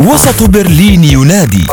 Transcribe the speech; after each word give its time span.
وسط 0.00 0.50
برلين 0.50 1.04
ينادي. 1.04 1.66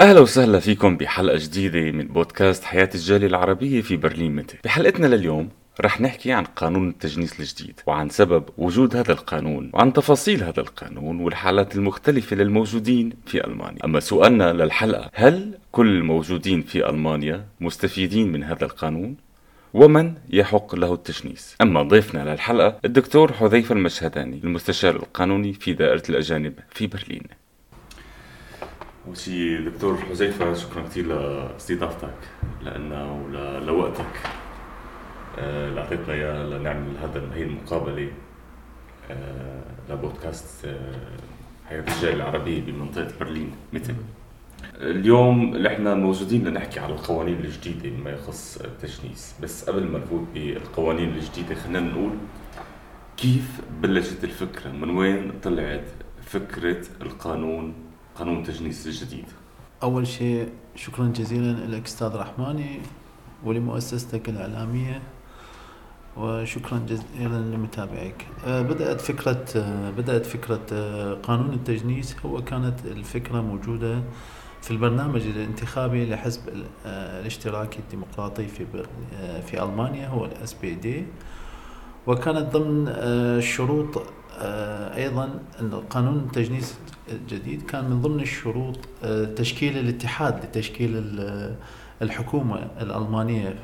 أهلا 0.00 0.20
وسهلا 0.20 0.60
فيكم 0.60 0.96
بحلقة 0.96 1.38
جديدة 1.38 1.92
من 1.92 2.06
بودكاست 2.06 2.64
حياة 2.64 2.90
الجالية 2.94 3.26
العربية 3.26 3.82
في 3.82 3.96
برلين 3.96 4.36
متى 4.36 4.56
بحلقتنا 4.64 5.06
لليوم 5.06 5.48
رح 5.80 6.00
نحكي 6.00 6.32
عن 6.32 6.44
قانون 6.44 6.88
التجنيس 6.88 7.40
الجديد 7.40 7.80
وعن 7.86 8.08
سبب 8.08 8.44
وجود 8.58 8.96
هذا 8.96 9.12
القانون 9.12 9.70
وعن 9.74 9.92
تفاصيل 9.92 10.42
هذا 10.42 10.60
القانون 10.60 11.20
والحالات 11.20 11.76
المختلفة 11.76 12.36
للموجودين 12.36 13.12
في 13.26 13.46
ألمانيا. 13.46 13.84
أما 13.84 14.00
سؤالنا 14.00 14.52
للحلقة 14.52 15.10
هل 15.14 15.58
كل 15.72 15.86
الموجودين 15.86 16.62
في 16.62 16.90
ألمانيا 16.90 17.44
مستفيدين 17.60 18.32
من 18.32 18.44
هذا 18.44 18.64
القانون؟ 18.64 19.16
ومن 19.74 20.14
يحق 20.30 20.74
له 20.74 20.94
التجنيس 20.94 21.56
أما 21.60 21.82
ضيفنا 21.82 22.30
للحلقة 22.30 22.78
الدكتور 22.84 23.32
حذيفة 23.32 23.74
المشهداني 23.74 24.40
المستشار 24.44 24.96
القانوني 24.96 25.52
في 25.52 25.72
دائرة 25.72 26.02
الأجانب 26.08 26.54
في 26.70 26.86
برلين. 26.86 27.22
أول 29.06 29.16
شيء 29.16 29.68
دكتور 29.68 29.96
حذيفة 29.96 30.54
شكرا 30.54 30.82
كثير 30.82 31.06
لاستضافتك 31.06 32.18
لأنه 32.62 33.22
ولوقتك 33.24 34.16
آه، 35.38 35.68
اللي 35.68 35.80
اعطيتنا 35.80 36.14
إياه 36.14 36.42
لنعمل 36.44 36.96
هذا 37.02 37.30
هي 37.34 37.42
المقابلة 37.42 38.10
آه، 39.10 39.62
لبودكاست 39.90 40.64
آه، 40.64 41.18
حياة 41.68 41.80
الجاليه 41.80 42.14
العربية 42.14 42.60
بمنطقة 42.60 43.12
برلين. 43.20 43.52
مثل. 43.72 43.94
اليوم 44.80 45.66
إحنا 45.66 45.94
موجودين 45.94 46.48
لنحكي 46.48 46.80
على 46.80 46.94
القوانين 46.94 47.38
الجديدة 47.38 47.96
بما 47.96 48.10
يخص 48.10 48.58
التجنيس. 48.60 49.34
بس 49.42 49.70
قبل 49.70 49.84
ما 49.86 49.98
نفوت 49.98 50.24
بالقوانين 50.34 51.08
الجديدة 51.08 51.54
خلينا 51.54 51.80
نقول 51.80 52.10
كيف 53.16 53.60
بلشت 53.82 54.24
الفكرة؟ 54.24 54.70
من 54.72 54.90
وين 54.90 55.32
طلعت 55.42 55.84
فكرة 56.22 56.86
القانون 57.02 57.74
قانون 58.14 58.38
التجنيس 58.38 58.86
الجديد؟ 58.86 59.24
أول 59.82 60.06
شيء 60.06 60.48
شكرا 60.76 61.06
جزيلا 61.06 61.76
لك 61.76 61.84
أستاذ 61.84 62.16
رحماني 62.16 62.80
ولمؤسستك 63.44 64.28
الإعلامية 64.28 65.02
وشكرا 66.16 66.78
جزيلا 66.88 67.36
لمتابعيك. 67.56 68.26
آه، 68.46 68.62
بدأت 68.62 69.00
فكرة 69.00 69.44
آه، 69.56 69.90
بدأت 69.90 70.26
فكرة 70.26 70.66
آه، 70.72 71.14
قانون 71.14 71.52
التجنيس. 71.54 72.16
هو 72.26 72.44
كانت 72.44 72.74
الفكرة 72.86 73.40
موجودة 73.40 74.02
في 74.62 74.70
البرنامج 74.70 75.26
الانتخابي 75.26 76.10
لحزب 76.10 76.40
الاشتراكي 76.86 77.78
الديمقراطي 77.78 78.46
في 78.46 78.66
في 79.46 79.62
ألمانيا 79.62 80.08
هو 80.08 80.24
الاس 80.24 80.54
بي 80.54 80.74
دي 80.74 81.04
وكانت 82.06 82.56
ضمن 82.56 82.88
الشروط 82.88 84.02
أيضا 84.96 85.40
أن 85.60 85.70
قانون 85.90 86.18
التجنيس 86.18 86.78
الجديد 87.12 87.62
كان 87.62 87.84
من 87.84 88.00
ضمن 88.00 88.20
الشروط 88.20 88.78
تشكيل 89.36 89.78
الاتحاد 89.78 90.44
لتشكيل 90.44 90.96
الحكومة 92.02 92.68
الألمانية 92.80 93.54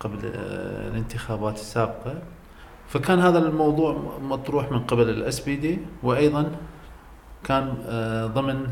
قبل 0.00 0.18
آه، 0.24 0.88
الانتخابات 0.88 1.54
السابقة. 1.54 2.14
فكان 2.88 3.18
هذا 3.18 3.38
الموضوع 3.38 4.18
مطروح 4.22 4.72
من 4.72 4.78
قبل 4.78 5.08
الاس 5.08 5.40
بي 5.40 5.56
دي 5.56 5.78
وأيضا 6.02 6.56
كان 7.44 7.74
آه، 7.86 8.26
ضمن 8.26 8.56
آه، 8.56 8.68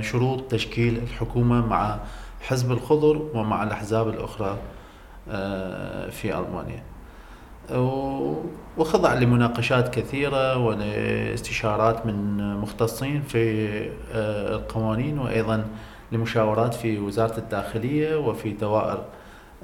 شروط 0.00 0.50
تشكيل 0.50 0.98
الحكومة 0.98 1.66
مع 1.66 1.98
حزب 2.42 2.72
الخضر 2.72 3.22
ومع 3.34 3.62
الأحزاب 3.62 4.08
الأخرى 4.08 4.58
في 6.10 6.38
ألمانيا. 6.38 6.82
وخضع 8.78 9.14
لمناقشات 9.14 9.94
كثيرة 9.94 10.56
ولاستشارات 10.56 12.06
من 12.06 12.38
مختصين 12.56 13.22
في 13.22 13.68
القوانين 14.54 15.18
وأيضا 15.18 15.64
لمشاورات 16.12 16.74
في 16.74 16.98
وزارة 16.98 17.38
الداخلية 17.38 18.16
وفي 18.16 18.50
دوائر 18.50 19.04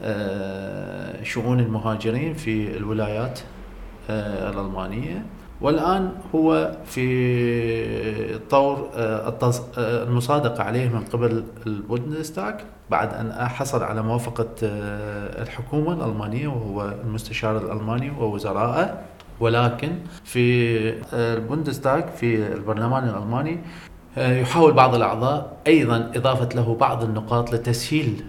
آه، 0.02 1.22
شؤون 1.22 1.60
المهاجرين 1.60 2.34
في 2.34 2.76
الولايات 2.76 3.40
آه، 4.10 4.50
الألمانية. 4.50 5.26
والآن 5.60 6.12
هو 6.34 6.76
في 6.84 8.38
طور 8.38 8.90
آه، 8.96 9.34
المصادقة 9.78 10.62
عليه 10.62 10.88
من 10.88 11.00
قبل 11.00 11.44
البوندستاغ 11.66 12.52
بعد 12.90 13.14
أن 13.14 13.48
حصل 13.48 13.82
على 13.82 14.02
موافقة 14.02 14.48
الحكومة 15.42 15.92
الألمانية 15.92 16.48
وهو 16.48 16.94
المستشار 17.04 17.56
الألماني 17.56 18.10
ووزرائه. 18.10 19.00
ولكن 19.40 19.90
في 20.24 20.94
البوندستاغ 21.12 22.00
في 22.16 22.36
البرلمان 22.52 23.08
الألماني 23.08 23.58
يحاول 24.16 24.72
بعض 24.72 24.94
الأعضاء 24.94 25.56
أيضا 25.66 26.10
إضافة 26.16 26.48
له 26.54 26.74
بعض 26.74 27.04
النقاط 27.04 27.54
لتسهيل 27.54 28.24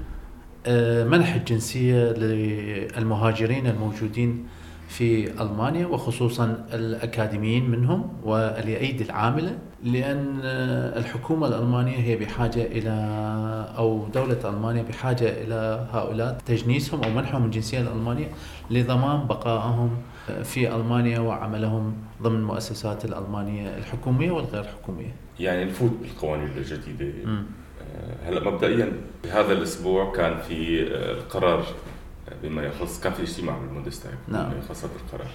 آه، 0.66 1.04
منح 1.04 1.34
الجنسية 1.36 2.12
للمهاجرين 2.12 3.68
الموجودين 3.68 4.48
في 4.92 5.42
ألمانيا 5.42 5.88
وخصوصا 5.88 6.66
الأكاديميين 6.74 7.70
منهم 7.70 8.14
والأيدي 8.24 9.04
العاملة 9.04 9.58
لأن 9.84 10.40
الحكومة 10.98 11.48
الألمانية 11.48 11.98
هي 11.98 12.16
بحاجة 12.16 12.62
إلى 12.66 12.92
أو 13.78 14.08
دولة 14.14 14.50
ألمانيا 14.50 14.84
بحاجة 14.84 15.44
إلى 15.44 15.88
هؤلاء 15.94 16.38
تجنيسهم 16.46 17.04
أو 17.04 17.10
منحهم 17.10 17.46
الجنسية 17.46 17.82
الألمانية 17.82 18.28
لضمان 18.70 19.28
بقائهم 19.28 19.98
في 20.44 20.76
ألمانيا 20.76 21.20
وعملهم 21.20 21.94
ضمن 22.22 22.36
المؤسسات 22.36 23.06
الألمانية 23.06 23.78
الحكومية 23.78 24.32
والغير 24.32 24.64
حكومية 24.64 25.16
يعني 25.40 25.66
نفوت 25.66 25.92
بالقوانين 26.02 26.50
الجديدة 26.58 27.06
م. 27.26 27.46
آه، 27.82 28.30
هلأ 28.30 28.52
مبدئيا 28.52 28.92
بهذا 29.24 29.52
الأسبوع 29.52 30.12
كان 30.12 30.38
في 30.38 30.82
آه، 30.82 31.12
القرار 31.12 31.66
بما 32.44 32.64
يخص 32.64 33.00
كان 33.00 33.14
في 33.14 33.22
اجتماع 33.24 33.58
بالبوندستاغ 33.58 34.12
نعم. 34.28 34.50
بما 34.50 34.60
يخص 34.60 34.84
هذا 34.84 34.94
القرار. 35.06 35.32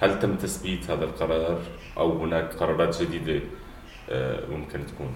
هل 0.00 0.18
تم 0.18 0.36
تثبيت 0.36 0.90
هذا 0.90 1.04
القرار 1.04 1.58
أو 1.98 2.18
هناك 2.18 2.54
قرارات 2.54 3.02
جديدة 3.02 3.40
آه، 4.10 4.40
ممكن 4.50 4.80
تكون؟ 4.86 5.08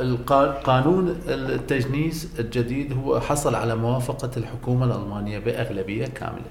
القانون 0.00 1.20
التجنيس 1.28 2.40
الجديد 2.40 2.92
هو 2.92 3.20
حصل 3.20 3.54
على 3.54 3.76
موافقة 3.76 4.30
الحكومة 4.36 4.84
الألمانية 4.86 5.38
بأغلبية 5.38 6.06
كاملة. 6.06 6.50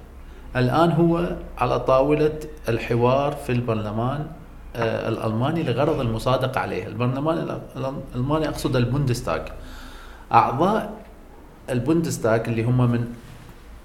الآن 0.56 0.92
هو 0.92 1.36
على 1.58 1.80
طاولة 1.80 2.40
الحوار 2.70 3.32
في 3.32 3.52
البرلمان 3.52 4.28
آه، 4.76 5.10
الألماني 5.10 5.64
لغرض 5.64 6.00
المصادقة 6.00 6.62
عليه 6.62 6.88
البرلمان 6.88 7.60
الألماني 7.76 8.50
أقصد 8.50 8.76
البوندستاغ 8.76 9.42
أعضاء 10.32 10.94
البوندستاغ 11.70 12.42
اللي 12.48 12.64
هم 12.64 12.92
من 12.92 13.08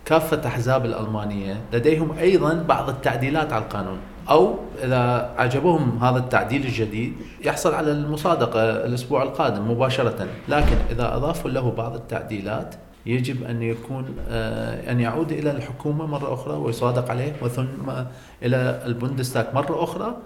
كافة 0.04 0.48
أحزاب 0.48 0.84
الألمانية 0.84 1.60
لديهم 1.72 2.18
أيضا 2.18 2.54
بعض 2.68 2.88
التعديلات 2.88 3.52
على 3.52 3.64
القانون 3.64 3.98
أو 4.30 4.58
إذا 4.82 5.34
عجبهم 5.38 5.98
هذا 6.02 6.18
التعديل 6.18 6.64
الجديد 6.64 7.14
يحصل 7.44 7.74
على 7.74 7.92
المصادقة 7.92 8.70
الأسبوع 8.70 9.22
القادم 9.22 9.70
مباشرة 9.70 10.26
لكن 10.48 10.76
إذا 10.90 11.16
أضافوا 11.16 11.50
له 11.50 11.70
بعض 11.70 11.94
التعديلات 11.94 12.74
يجب 13.06 13.44
أن 13.44 13.62
يكون 13.62 14.16
آه، 14.28 14.92
أن 14.92 15.00
يعود 15.00 15.32
إلى 15.32 15.50
الحكومة 15.50 16.06
مرة 16.06 16.34
أخرى 16.34 16.54
ويصادق 16.54 17.10
عليه 17.10 17.32
وثم 17.42 17.90
إلى 18.42 18.82
البوندستاغ 18.86 19.44
مرة 19.54 19.84
أخرى 19.84 20.16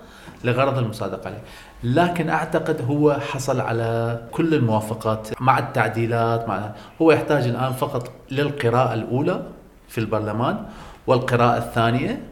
لغرض 0.45 0.78
المصادقة 0.78 1.27
عليه. 1.27 1.43
لكن 1.83 2.28
أعتقد 2.28 2.83
هو 2.89 3.12
حصل 3.12 3.60
على 3.60 4.21
كل 4.33 4.55
الموافقات 4.55 5.28
مع 5.41 5.59
التعديلات 5.59 6.49
مع 6.49 6.72
هو 7.03 7.12
يحتاج 7.12 7.47
الآن 7.47 7.72
فقط 7.72 8.12
للقراءة 8.31 8.95
الأولى 8.95 9.43
في 9.88 9.99
البرلمان 9.99 10.66
والقراءة 11.06 11.59
الثانية 11.59 12.22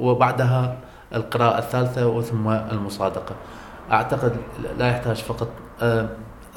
وبعدها 0.00 0.76
القراءة 1.14 1.58
الثالثة 1.58 2.06
وثم 2.08 2.48
المصادقة. 2.48 3.34
أعتقد 3.92 4.36
لا 4.78 4.88
يحتاج 4.88 5.16
فقط 5.16 5.48
آه، 5.82 6.08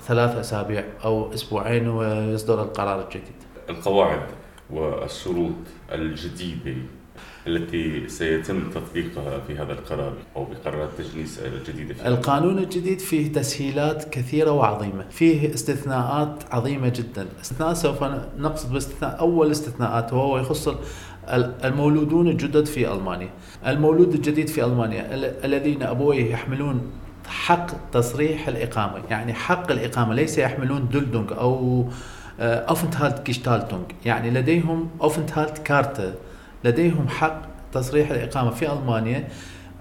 ثلاث 0.02 0.36
أسابيع 0.36 0.84
أو 1.06 1.34
أسبوعين 1.34 1.88
ويصدر 1.88 2.64
القرار 2.64 3.02
الجديد. 3.02 3.36
القواعد 3.70 4.22
والشروط 4.70 5.54
الجديدة 5.92 6.76
التي 7.48 8.10
سيتم 8.10 8.70
تطبيقها 8.70 9.40
في 9.48 9.58
هذا 9.58 9.74
القرار 9.74 10.14
أو 10.36 10.46
بقرارات 10.46 10.90
التجنيس 11.00 11.40
الجديده 11.40 11.94
فيه. 11.94 12.08
القانون 12.08 12.58
الجديد 12.58 13.00
فيه 13.00 13.32
تسهيلات 13.32 14.10
كثيرة 14.10 14.52
وعظيمة، 14.52 15.06
فيه 15.10 15.54
استثناءات 15.54 16.44
عظيمة 16.52 16.90
جدا، 16.90 17.28
استثناء 17.42 17.74
سوف 17.74 18.04
نقصد 18.38 18.74
باستثناء 18.74 19.20
أول 19.20 19.52
استثناءات 19.52 20.14
وهو 20.14 20.38
يخص 20.38 20.76
المولودون 21.64 22.28
الجدد 22.28 22.66
في 22.66 22.94
ألمانيا. 22.94 23.30
المولود 23.68 24.14
الجديد 24.14 24.48
في 24.48 24.66
ألمانيا 24.66 25.10
الذين 25.46 25.84
أبويه 25.84 26.32
يحملون 26.32 26.82
حق 27.28 27.92
تصريح 27.92 28.48
الإقامة. 28.48 29.02
يعني 29.10 29.34
حق 29.34 29.72
الإقامة 29.72 30.14
ليس 30.14 30.38
يحملون 30.38 30.90
دولدونغ 30.92 31.40
أو 31.40 31.86
أوفنتهالت 32.40 33.20
كيشتالتونغ 33.20 33.84
يعني 34.06 34.30
لديهم 34.30 34.90
أوفنتهالت 35.02 35.58
كارتا. 35.58 36.14
لديهم 36.64 37.08
حق 37.08 37.42
تصريح 37.72 38.12
الإقامة 38.12 38.52
في 38.52 38.72
ألمانيا. 38.74 39.28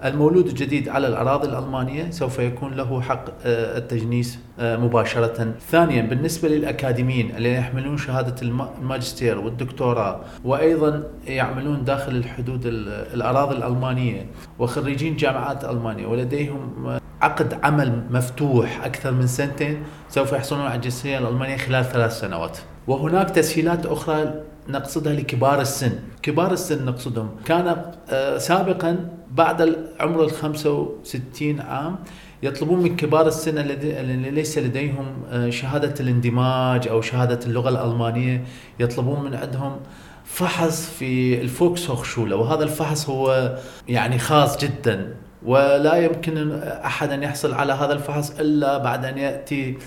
المولود 0.05 0.47
الجديد 0.47 0.89
على 0.89 1.07
الأراضي 1.07 1.47
الألمانية 1.47 2.09
سوف 2.11 2.39
يكون 2.39 2.73
له 2.73 3.01
حق 3.01 3.25
آه، 3.45 3.77
التجنيس 3.77 4.39
آه، 4.59 4.77
مباشرة. 4.77 5.53
ثانيا 5.71 6.01
بالنسبة 6.01 6.49
للأكاديميين 6.49 7.35
اللي 7.35 7.55
يحملون 7.55 7.97
شهادة 7.97 8.35
الم- 8.41 8.67
الماجستير 8.81 9.39
والدكتوراه 9.39 10.19
وأيضا 10.45 11.03
يعملون 11.27 11.83
داخل 11.85 12.11
الحدود 12.15 12.65
ال- 12.65 12.87
الأراضي 13.13 13.55
الألمانية 13.55 14.25
وخريجين 14.59 15.15
جامعات 15.15 15.65
ألمانيا 15.65 16.07
ولديهم 16.07 16.85
آه، 16.87 16.99
عقد 17.21 17.59
عمل 17.63 18.03
مفتوح 18.11 18.85
أكثر 18.85 19.11
من 19.11 19.27
سنتين 19.27 19.83
سوف 20.09 20.31
يحصلون 20.33 20.61
على 20.61 20.75
الجنسية 20.75 21.17
الألمانية 21.17 21.57
خلال 21.57 21.85
ثلاث 21.85 22.19
سنوات. 22.19 22.57
وهناك 22.87 23.29
تسهيلات 23.29 23.85
أخرى 23.85 24.33
نقصدها 24.69 25.13
لكبار 25.13 25.61
السن. 25.61 25.91
كبار 26.21 26.53
السن 26.53 26.85
نقصدهم. 26.85 27.29
كان 27.45 27.91
آه، 28.09 28.37
سابقا 28.37 29.09
بعد 29.31 29.75
عمر 29.99 30.23
ال 30.23 30.31
65 30.31 31.59
عام 31.61 31.95
يطلبون 32.43 32.79
من 32.79 32.95
كبار 32.95 33.27
السن 33.27 33.57
الذي 33.57 33.99
اللي 33.99 34.31
ليس 34.31 34.57
لديهم 34.57 35.05
آه، 35.31 35.49
شهادة 35.49 35.93
الاندماج 35.99 36.87
أو 36.87 37.01
شهادة 37.01 37.39
اللغة 37.45 37.69
الألمانية 37.69 38.43
يطلبون 38.79 39.23
من 39.23 39.35
عندهم 39.35 39.79
فحص 40.25 40.89
في 40.89 41.41
الفوكس 41.41 41.89
هوخشولة 41.89 42.35
وهذا 42.35 42.63
الفحص 42.63 43.09
هو 43.09 43.57
يعني 43.87 44.19
خاص 44.19 44.57
جدا. 44.57 45.15
ولا 45.45 45.95
يمكن 45.95 46.51
أحد 46.61 47.11
أن 47.11 47.23
يحصل 47.23 47.53
على 47.53 47.73
هذا 47.73 47.93
الفحص 47.93 48.39
إلا 48.39 48.77
بعد 48.77 49.05
أن 49.05 49.17
يأتي 49.17 49.77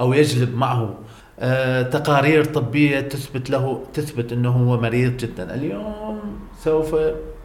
أو 0.00 0.12
يجلب 0.12 0.54
معه. 0.56 0.94
تقارير 1.82 2.44
طبية 2.44 3.00
تثبت 3.00 3.50
له 3.50 3.82
تثبت 3.94 4.32
أنه 4.32 4.50
هو 4.50 4.80
مريض 4.80 5.16
جدا. 5.16 5.54
اليوم 5.54 6.20
سوف 6.64 6.96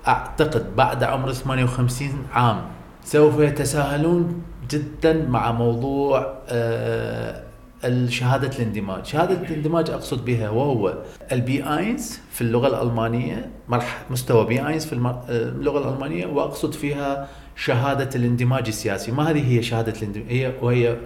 أعتقد 0.08 0.76
بعد 0.76 1.04
عمر 1.04 1.34
58 1.34 2.10
عام 2.34 2.62
سوف 3.04 3.40
يتساهلون 3.40 4.42
جدا 4.72 5.26
مع 5.30 5.52
موضوع 5.52 6.34
آه، 6.50 7.44
الشهادة 7.86 8.58
الاندماج. 8.58 9.06
شهادة 9.06 9.48
الاندماج 9.48 9.90
أقصد 9.90 10.26
بها 10.26 10.50
وهو 10.50 10.94
ال 11.32 11.64
B1 11.64 12.20
في 12.32 12.42
اللغة 12.42 12.68
الألمانية 12.68 13.50
مستوى 14.12 14.46
B1 14.46 14.86
في 14.86 14.94
المر- 14.94 15.24
اللغة 15.30 15.80
الألمانية 15.90 16.26
وأقصد 16.26 16.74
فيها 16.74 17.28
شهادة 17.56 18.10
الاندماج 18.16 18.68
السياسي. 18.68 19.12
ما 19.12 19.30
هذه 19.32 19.52
هي 19.58 19.64
شهادة 19.64 19.94
الاندماج 20.02 20.26
هي 20.30 20.54
وهي 20.62 20.98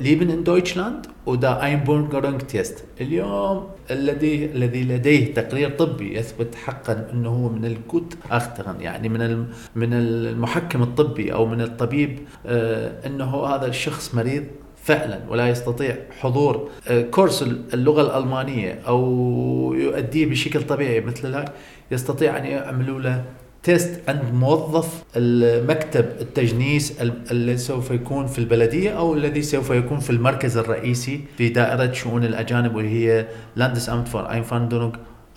Leben 0.00 0.30
in 0.30 0.44
Deutschland 0.44 1.06
و 1.26 1.64
der 1.64 2.40
Einbürgerungstest. 2.40 2.84
اليوم 3.00 3.66
الذي 3.90 4.44
الذي 4.44 4.84
لديه 4.84 5.34
تقرير 5.34 5.70
طبي 5.70 6.18
يثبت 6.18 6.54
حقا 6.54 7.08
إنه 7.12 7.28
هو 7.28 7.48
من 7.48 7.64
ال 7.64 8.14
Gutachtern 8.30 8.80
يعني 8.80 9.08
من 9.08 9.46
من 9.74 9.92
المحكم 9.92 10.82
الطبي 10.82 11.32
أو 11.32 11.46
من 11.46 11.60
الطبيب 11.60 12.18
آه، 12.46 13.06
إنه 13.06 13.46
هذا 13.46 13.66
الشخص 13.66 14.14
مريض 14.14 14.44
فعلا 14.82 15.20
ولا 15.28 15.48
يستطيع 15.48 15.96
حضور 16.20 16.68
آه، 16.88 17.02
كورس 17.02 17.42
اللغة 17.74 18.02
الألمانية 18.02 18.78
أو 18.88 19.74
يؤديه 19.74 20.26
بشكل 20.26 20.62
طبيعي 20.62 21.00
مثل 21.00 21.34
ذلك 21.36 21.52
يستطيع 21.90 22.38
أن 22.38 22.44
يعملوا 22.44 23.00
له 23.00 23.24
Test 23.62 24.00
عند 24.08 24.22
موظف 24.34 25.02
المكتب 25.16 26.04
التجنيس 26.20 27.00
ال- 27.02 27.30
الذي 27.30 27.56
سوف 27.58 27.90
يكون 27.90 28.26
في 28.26 28.38
البلدية 28.38 28.90
أو 28.98 29.14
الذي 29.14 29.42
سوف 29.42 29.70
يكون 29.70 29.98
في 30.00 30.10
المركز 30.10 30.56
الرئيسي 30.56 31.24
في 31.38 31.48
دائرة 31.48 31.92
شؤون 31.92 32.24
الأجانب 32.24 32.74
واللي 32.74 32.90
هي 33.08 33.26
Landesamt 33.56 34.08
für 34.08 34.30
Einwanderung 34.30 34.90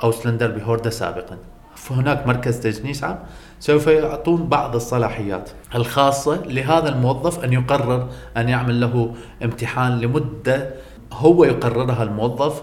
Ausländerbehörde 0.03 0.89
سابقا. 0.89 1.37
فهناك 1.75 2.27
مركز 2.27 2.59
تجنيس 2.59 3.03
عام 3.03 3.19
سوف 3.59 3.87
يعطون 3.87 4.43
بعض 4.47 4.75
الصلاحيات 4.75 5.49
الخاصة 5.75 6.41
لهذا 6.45 6.89
الموظف 6.89 7.43
أن 7.43 7.53
يقرر 7.53 8.09
أن 8.37 8.49
يعمل 8.49 8.81
له 8.81 9.15
امتحان 9.43 9.99
لمدة 9.99 10.69
هو 11.13 11.43
يقررها 11.45 12.03
الموظف 12.03 12.61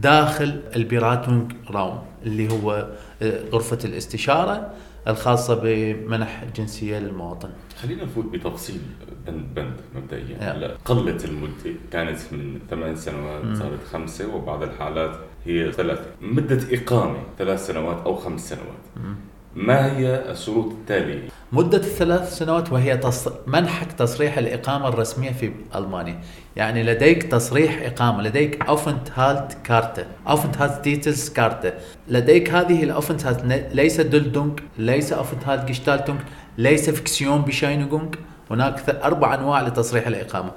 داخل 0.00 0.60
ال 0.76 1.52
Beratungsraum 1.70 1.98
اللي 2.26 2.52
هو 2.52 2.88
آه، 3.22 3.40
غرفة 3.52 3.78
الاستشارة 3.84 4.70
الخاصة 5.08 5.54
بمنح 5.62 6.42
الجنسية 6.42 6.98
للمواطن. 6.98 7.50
خلينا 7.82 8.04
نفوت 8.04 8.24
بتفصيل 8.24 8.80
بند 9.26 9.54
بند 9.54 9.76
مبدئيا. 9.96 10.52
هلا 10.52 10.76
قلت 10.84 11.24
المده 11.24 11.78
كانت 11.92 12.18
من 12.32 12.58
ثمان 12.70 12.96
سنوات 12.96 13.56
صارت 13.56 13.84
خمسة 13.92 14.34
وبعض 14.34 14.62
الحالات 14.62 15.18
هي 15.44 15.72
ثلاث 15.72 16.00
مدة 16.20 16.60
إقامة 16.72 17.18
ثلاث 17.38 17.66
سنوات 17.66 18.02
أو 18.06 18.16
خمس 18.16 18.48
سنوات. 18.48 19.14
ما 19.56 19.96
هي 19.96 20.30
الشروط 20.30 20.72
التالية؟ 20.72 21.28
مدة 21.52 21.78
الثلاث 21.78 22.38
سنوات 22.38 22.72
وهي 22.72 22.96
تص... 22.96 23.28
منحك 23.46 23.92
تصريح 23.92 24.38
الإقامة 24.38 24.88
الرسمية 24.88 25.32
في 25.32 25.52
ألمانيا. 25.74 26.20
يعني 26.56 26.82
لديك 26.82 27.22
تصريح 27.22 27.82
إقامة 27.82 28.22
لديك 28.22 28.64
أوفنت 28.66 29.10
هالت 29.14 29.56
كارتا 29.64 30.06
أوفنت 30.28 30.58
هالت 30.58 30.80
ديتلز 30.84 31.28
كارتا 31.28 31.72
لديك 32.08 32.50
هذه 32.50 32.84
ال 32.84 33.26
Aufenthalt 33.26 33.74
ليس 33.74 34.00
Duldung 34.00 34.60
ليس 34.78 35.12
Aufenthaltsgestattung 35.12 36.20
ليس 36.58 36.90
Fiktionsbescheinigung 36.90 38.14
هناك 38.50 38.88
أربع 38.90 39.34
أنواع 39.34 39.62
لتصريح 39.62 40.06
الإقامة. 40.06 40.50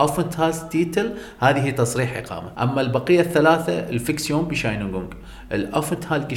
Aufenthaltstitel 0.00 1.14
هذه 1.40 1.70
تصريح 1.70 2.16
إقامة، 2.16 2.50
أما 2.62 2.80
البقية 2.80 3.20
الثلاثة 3.20 3.72
ال 3.72 4.44
Fiktionsbescheinigung، 4.44 5.04
ال 5.52 6.06
Aufenthalt 6.06 6.28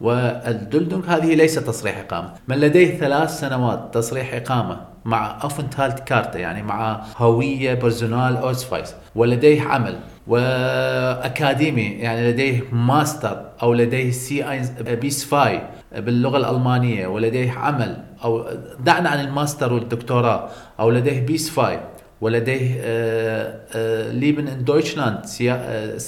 وال 0.00 0.24
Duldung 0.24 1.06
هذه 1.06 1.34
ليس 1.34 1.54
تصريح 1.54 1.98
إقامة، 1.98 2.32
من 2.48 2.56
لديه 2.56 2.98
ثلاث 2.98 3.40
سنوات 3.40 3.94
تصريح 3.94 4.34
إقامة 4.34 4.80
مع 5.04 5.38
Aufenthaltskarte 5.42 6.38
يعني 6.38 6.62
مع 6.62 7.02
هوية 7.16 7.74
Personalausweis 7.74 8.94
ولديه 9.14 9.62
عمل 9.62 9.98
وأكاديمي 10.26 11.82
يعني 11.82 12.30
لديه 12.30 12.62
ماستر 12.72 13.44
أو 13.62 13.74
لديه 13.74 14.10
C 14.10 14.62
bis 14.80 15.24
zwei 15.24 15.62
باللغة 15.96 16.36
الألمانية 16.36 17.06
ولديه 17.06 17.52
عمل 17.52 18.04
أو 18.24 18.46
دعنا 18.80 19.08
عن 19.08 19.20
الماستر 19.20 19.72
والدكتوراه 19.72 20.48
أو 20.80 20.90
لديه 20.90 21.26
bis 21.26 21.50
zwei 21.50 21.80
ولديه 22.24 22.80
آه، 22.80 23.54
آه، 23.74 24.12
Leben 24.12 24.48
in 24.48 24.64
Deutschland 24.64 25.18
آه، 25.50 25.98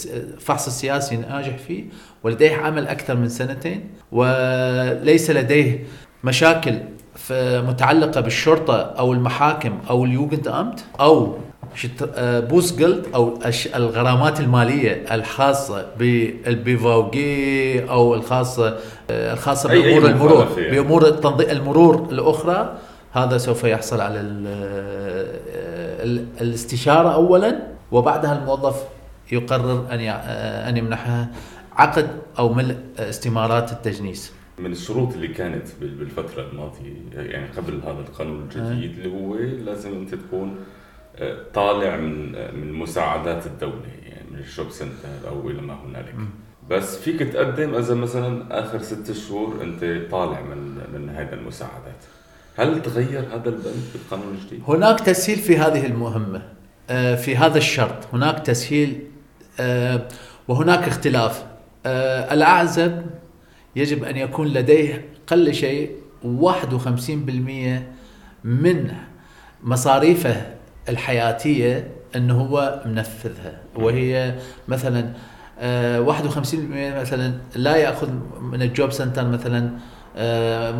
فحص 0.40 0.66
السياسي 0.66 1.16
ناجح 1.16 1.56
فيه. 1.68 1.84
ولديه 2.24 2.54
عمل 2.56 2.86
أكثر 2.88 3.16
من 3.16 3.28
سنتين. 3.28 3.84
وليس 4.12 5.30
لديه 5.30 5.84
مشاكل 6.24 6.74
متعلقة 7.68 8.20
بالشرطة 8.20 8.76
أو 8.76 9.12
المحاكم 9.12 9.78
Amt 10.48 10.84
أو 11.00 11.34
شت- 11.74 12.10
آه، 12.14 12.40
Bußgeld 12.40 13.06
أو 13.14 13.38
الغرامات 13.74 14.40
المالية 14.40 15.04
الخاصة 15.14 15.86
بال 15.98 16.75
BVG 16.75 17.90
أو 17.90 18.14
الخاصة 18.14 18.78
الخاصة 19.10 19.68
بأمور 19.68 20.10
المرور. 20.10 20.46
بأمور 20.70 21.08
المرور 21.50 22.08
الأخرى. 22.10 22.78
هذا 23.16 23.38
سوف 23.38 23.64
يحصل 23.64 24.00
على 24.00 24.20
ال 24.20 24.46
ال 26.04 26.26
الاستشارة 26.40 27.08
اولا 27.14 27.58
وبعدها 27.92 28.38
الموظف 28.38 28.82
يقرر 29.32 29.86
أن 29.90 30.00
أن 30.68 30.76
يمنحها 30.76 31.28
عقد 31.72 32.08
أو 32.38 32.52
ملء 32.54 32.76
استمارات 32.98 33.72
التجنيس. 33.72 34.32
من 34.58 34.72
الشروط 34.72 35.12
اللي 35.14 35.28
كانت 35.28 35.66
بال- 35.80 35.94
بالفترة 35.94 36.42
الماضية 36.52 36.92
يعني 37.14 37.46
قبل 37.56 37.74
هذا 37.84 38.00
القانون 38.08 38.42
الجديد 38.42 38.98
اللي 38.98 39.16
هو 39.20 39.34
لازم 39.64 39.92
أنت 39.92 40.14
تكون 40.14 40.56
آه، 41.18 41.36
طالع 41.54 41.96
من 41.96 42.34
آه، 42.34 42.50
من 42.50 42.72
مساعدات 42.72 43.46
الدولة 43.46 43.86
يعني 44.02 44.30
من 44.30 44.38
الشوب 44.38 44.70
سنتر 44.70 45.28
أو 45.28 45.50
إلى 45.50 45.60
ما 45.62 45.74
هنالك. 45.84 46.14
بس 46.70 46.98
فيك 46.98 47.18
تقدم 47.22 47.74
إذا 47.74 47.94
مثلا 47.94 48.60
آخر 48.64 48.82
ست 48.82 49.12
شهور 49.12 49.62
أنت 49.62 50.10
طالع 50.10 50.40
من 50.40 50.58
من 50.94 51.08
هذه 51.08 51.32
المساعدات. 51.32 52.00
هل 52.56 52.82
تغير 52.82 53.20
هذا 53.20 53.48
البند 53.48 53.84
بالقانون 53.92 54.34
الجديد؟ 54.34 54.62
هناك 54.68 55.00
تسهيل 55.00 55.38
في 55.38 55.58
هذه 55.58 55.86
المهمة 55.86 56.42
آه، 56.90 57.14
في 57.14 57.36
هذا 57.36 57.58
الشرط. 57.58 58.14
هناك 58.14 58.38
تسهيل 58.38 59.02
آه، 59.60 60.08
وهناك 60.48 60.88
اختلاف. 60.88 61.44
آه، 61.86 62.34
الأعزب 62.34 63.02
يجب 63.76 64.04
أن 64.04 64.16
يكون 64.16 64.48
لديه 64.48 65.04
قل 65.26 65.54
شيء 65.54 65.90
51% 66.24 67.92
من 68.44 68.92
مصاريفه 69.62 70.46
الحياتية 70.88 71.90
أنه 72.16 72.40
هو 72.40 72.82
منفذها. 72.86 73.60
وهي 73.76 74.34
مثلا 74.68 75.12
آه، 75.58 76.00
51% 76.00 77.00
مثلا 77.00 77.34
لا 77.56 77.76
يأخذ 77.76 78.10
من 78.40 78.62
ال 78.62 78.90
Jobcenter 78.90 79.28
مثلا 79.28 79.70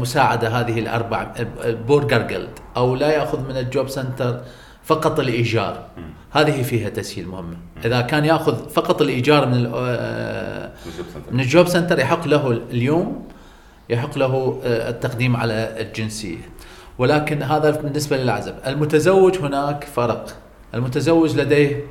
مساعدة 0.00 0.48
هذه 0.48 0.78
الأربع 0.78 1.32
Bürgergeld 1.64 2.58
أو 2.76 2.94
لا 2.94 3.10
يأخذ 3.10 3.48
من 3.48 3.56
ال 3.56 3.88
Jobcenter 3.88 4.40
فقط 4.84 5.20
الإيجار. 5.20 5.86
هذه 6.30 6.62
فيها 6.62 6.88
تسهيل 6.88 7.28
مهمه 7.28 7.56
إذا 7.84 8.00
كان 8.00 8.24
يأخذ 8.24 8.68
فقط 8.68 9.02
الإيجار 9.02 9.46
من 9.46 9.72
آه، 9.74 10.72
من 11.30 11.40
ال 11.40 11.66
Jobcenter. 11.66 11.98
يحق 11.98 12.26
له 12.26 12.60
اليوم 12.70 13.28
يحق 13.90 14.18
له 14.18 14.60
آه، 14.64 14.90
التقديم 14.90 15.36
على 15.36 15.76
الجنسية. 15.80 16.38
ولكن 16.98 17.42
هذا 17.42 17.70
بالنسبة 17.70 18.16
للعزب. 18.16 18.54
المتزوج 18.66 19.36
هناك 19.38 19.84
فرق. 19.84 20.34
المتزوج 20.74 21.36
لديه 21.36 21.84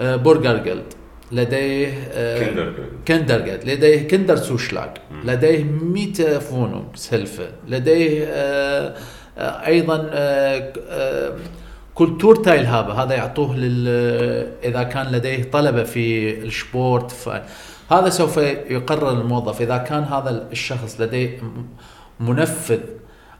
آه، 0.00 0.16
Bürgergeld 0.16 0.94
لديه 1.32 1.88
آه، 2.12 2.38
Kindergarten. 2.46 2.82
Kindergarten 3.08 3.66
لديه 3.66 4.08
Kinderzuschlag 4.08 4.90
لديه 5.24 5.64
Miete 5.64 6.38
Wohnungs 6.38 6.84
سلفة 6.94 7.48
لديه 7.68 8.24
آه، 8.24 8.94
آه، 9.38 9.66
أيضا 9.66 10.08
آه، 10.12 10.72
آه، 10.88 11.32
Kultur 11.94 12.36
Teilhabe 12.36 12.92
هذا 12.92 13.14
يعطوه 13.14 13.56
لل 13.56 13.88
إذا 14.64 14.82
كان 14.82 15.06
لديه 15.12 15.42
طلبة 15.50 15.82
في 15.82 16.30
ال 16.44 16.53
Sport. 16.53 17.10
ف- 17.10 17.42
هذا 17.92 18.08
سوف 18.08 18.36
يقرر 18.70 19.10
الموظف. 19.10 19.60
إذا 19.62 19.76
كان 19.76 20.02
هذا 20.02 20.48
الشخص 20.52 21.00
لديه 21.00 21.38
منفذ 22.20 22.80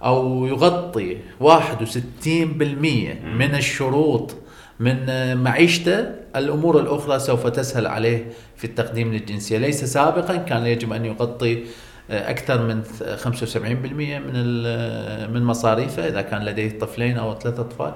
أو 0.04 0.46
يغطي 0.46 1.16
61% 1.40 3.20
من 3.36 3.54
الشروط 3.54 4.34
من 4.80 5.08
آه، 5.08 5.34
معيشته. 5.34 5.98
الأمور 6.36 6.80
الأخرى 6.80 7.18
سوف 7.18 7.46
تسهل 7.46 7.86
عليه 7.86 8.26
في 8.56 8.64
التقديم 8.64 9.12
للجنسية. 9.12 9.58
ليس 9.58 9.84
سابقا 9.84 10.36
كان 10.36 10.66
يجب 10.66 10.92
أن 10.92 11.04
يغطي 11.04 11.64
آه، 12.10 12.30
أكثر 12.30 12.62
من 12.66 12.82
75% 13.16 14.18
من 14.18 14.32
ال- 14.34 15.32
من 15.34 15.44
مصاريفه. 15.44 16.08
إذا 16.08 16.22
كان 16.22 16.44
لديه 16.44 16.78
طفلين 16.78 17.18
أو 17.18 17.38
ثلاث 17.38 17.60
أطفال 17.60 17.92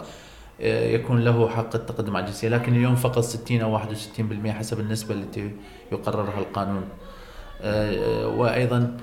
آه، 0.61 0.87
يكون 0.89 1.21
له 1.25 1.49
حق 1.49 1.75
التقدم 1.77 2.17
على 2.17 2.25
الجنسية. 2.25 2.49
لكن 2.49 2.77
اليوم 2.77 2.95
فقط 2.97 3.19
60 3.25 3.61
أو 3.63 3.73
61% 3.79 4.53
حسب 4.53 4.81
النسبة 4.81 5.15
التي 5.15 5.51
يقررها 5.93 6.39
القانون. 6.39 6.85
آه، 7.63 8.27
وأيضا 8.29 8.97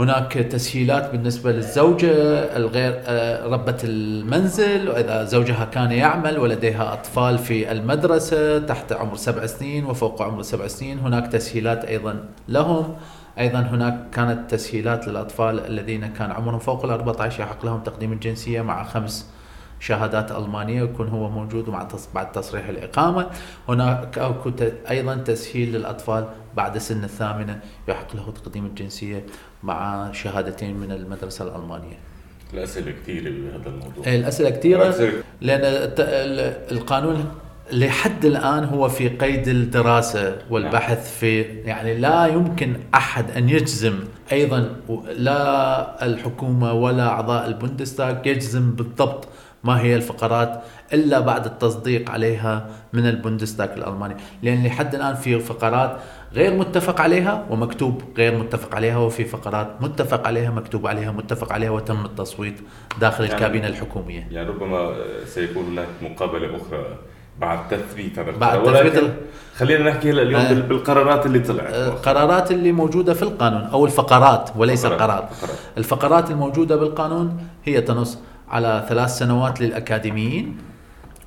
هناك 0.00 0.32
تسهيلات 0.32 1.10
بالنسبة 1.10 1.52
للزوجة 1.52 2.12
الغير 2.56 3.02
آه، 3.06 3.46
ربة 3.46 3.76
المنزل 3.84 4.88
وإذا 4.88 5.24
زوجها 5.24 5.64
كان 5.64 5.92
يعمل 5.92 6.38
ولديها 6.38 6.92
أطفال 6.92 7.38
في 7.38 7.72
المدرسة 7.72 8.58
تحت 8.58 8.92
عمر 8.92 9.16
سبع 9.16 9.46
سنين 9.46 9.84
وفوق 9.84 10.22
عمر 10.22 10.42
سبع 10.42 10.66
سنين 10.66 10.98
هناك 10.98 11.26
تسهيلات 11.32 11.84
أيضا 11.84 12.24
لهم. 12.48 12.94
أيضا 13.38 13.58
هناك 13.58 14.10
كانت 14.12 14.50
تسهيلات 14.50 15.08
للأطفال 15.08 15.66
الذين 15.66 16.06
كان 16.06 16.30
عمرهم 16.30 16.58
فوق 16.58 16.84
ال 16.84 16.90
14 16.90 17.42
يحق 17.42 17.64
لهم 17.64 17.80
تقديم 17.80 18.12
الجنسية 18.12 18.62
مع 18.62 18.84
خمس 18.84 19.30
شهادات 19.80 20.32
ألمانية 20.32 20.82
يكون 20.82 21.08
هو 21.08 21.30
موجود 21.30 21.68
مع. 21.68 21.88
بعد 22.14 22.32
تصريح 22.32 22.68
الإقامة 22.68 23.26
هناك 23.68 24.18
أكو. 24.18 24.50
أيضا 24.90 25.14
تسهيل 25.14 25.72
للأطفال 25.72 26.28
بعد 26.56 26.78
سن 26.78 27.04
الثامنة 27.04 27.60
يحق 27.88 28.16
له 28.16 28.32
تقديم 28.44 28.66
الجنسية 28.66 29.26
مع 29.62 30.08
شهادتين 30.12 30.76
من 30.76 30.92
المدرسة 30.92 31.44
الألمانية 31.44 31.98
الأسئلة 32.54 32.90
كثيرة 33.02 33.30
بهذا 33.30 33.68
الموضوع 33.68 34.04
الأسئلة 34.06 34.50
كثيرة. 34.50 34.94
لأن 35.40 35.60
القانون 36.72 37.24
لحد 37.72 38.24
الآن 38.24 38.64
هو 38.64 38.88
في 38.88 39.08
قيد 39.08 39.48
الدراسة 39.48 40.38
والبحث 40.50 41.18
في 41.18 41.40
يعني 41.42 41.94
لا 41.96 42.26
يمكن 42.26 42.76
أحد 42.94 43.30
أن 43.30 43.48
يجزم 43.48 43.94
أيضا 44.32 44.76
و- 44.88 45.00
لا 45.16 46.06
الحكومة 46.06 46.72
ولا 46.72 47.08
أعضاء 47.08 47.46
البوندستاغ 47.48 48.26
يجزم 48.26 48.70
بالضبط 48.70 49.28
ما 49.64 49.80
هي 49.80 49.96
الفقرات 49.96 50.62
إلا 50.92 51.20
بعد 51.20 51.44
التصديق 51.46 52.10
عليها 52.10 52.66
من 52.92 53.06
البوندستاغ 53.06 53.72
الألماني 53.72 54.16
لأن 54.42 54.66
لحد 54.66 54.94
الآن 54.94 55.14
في 55.14 55.40
فقرات 55.40 55.96
غير 56.34 56.54
متفق 56.54 57.00
عليها 57.00 57.46
ومكتوب 57.50 58.02
غير 58.18 58.38
متفق 58.38 58.74
عليها 58.74 58.96
وفي 58.96 59.24
فقرات 59.24 59.68
متفق 59.80 60.26
عليها 60.26 60.50
مكتوب 60.50 60.86
عليها 60.86 61.12
متفق 61.12 61.52
عليها 61.52 61.70
وتم 61.70 62.04
التصويت 62.04 62.54
داخل 63.00 63.24
يعني- 63.24 63.34
الكابينة 63.36 63.66
الحكومية 63.66 64.28
يعني 64.30 64.48
ربما 64.48 64.94
سيكون 65.26 65.64
هناك 65.64 65.86
مقابلة 66.02 66.56
أخرى 66.56 66.84
بعد 67.40 67.68
تثبيت 67.68 68.18
هذا 68.18 68.30
بعد. 68.30 68.62
تثبيت 68.62 69.10
خلينا 69.56 69.90
نحكي 69.90 70.10
هلا 70.10 70.22
اليوم 70.22 70.40
آه. 70.40 70.48
بال- 70.52 70.62
بالقرارات 70.62 71.26
اللي 71.26 71.38
طلعت 71.38 71.74
القرارات 71.74 72.50
اللي 72.50 72.72
موجودة 72.72 73.14
في 73.14 73.22
القانون 73.22 73.62
أو 73.62 73.84
الفقرات 73.86 74.50
وليس. 74.56 74.84
القرار 74.86 75.28
فقرات. 75.40 75.56
الفقرات 75.78 76.30
الموجودة 76.30 76.76
بالقانون 76.76 77.36
هي 77.64 77.80
تنص 77.80 78.18
على 78.50 78.86
ثلاث 78.88 79.10
سنوات 79.18 79.60
للأكاديميين 79.60 80.56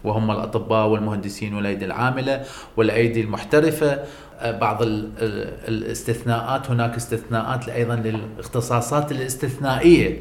وهم 0.04 0.32
الأطباء 0.32 0.88
والمهندسين 0.88 1.54
والأيدي 1.56 1.86
العاملة 1.86 2.42
والأيدي 2.78 3.22
المحترفة 3.22 4.00
آه، 4.40 4.52
بعض 4.60 4.82
ال- 4.82 5.10
ال- 5.18 5.68
الاستثناءات 5.68 6.72
هناك 6.72 6.96
استثناءات 6.96 7.70
أيضا 7.70 7.96
للاختصاصات 7.96 9.12
الاستثنائية 9.12 10.20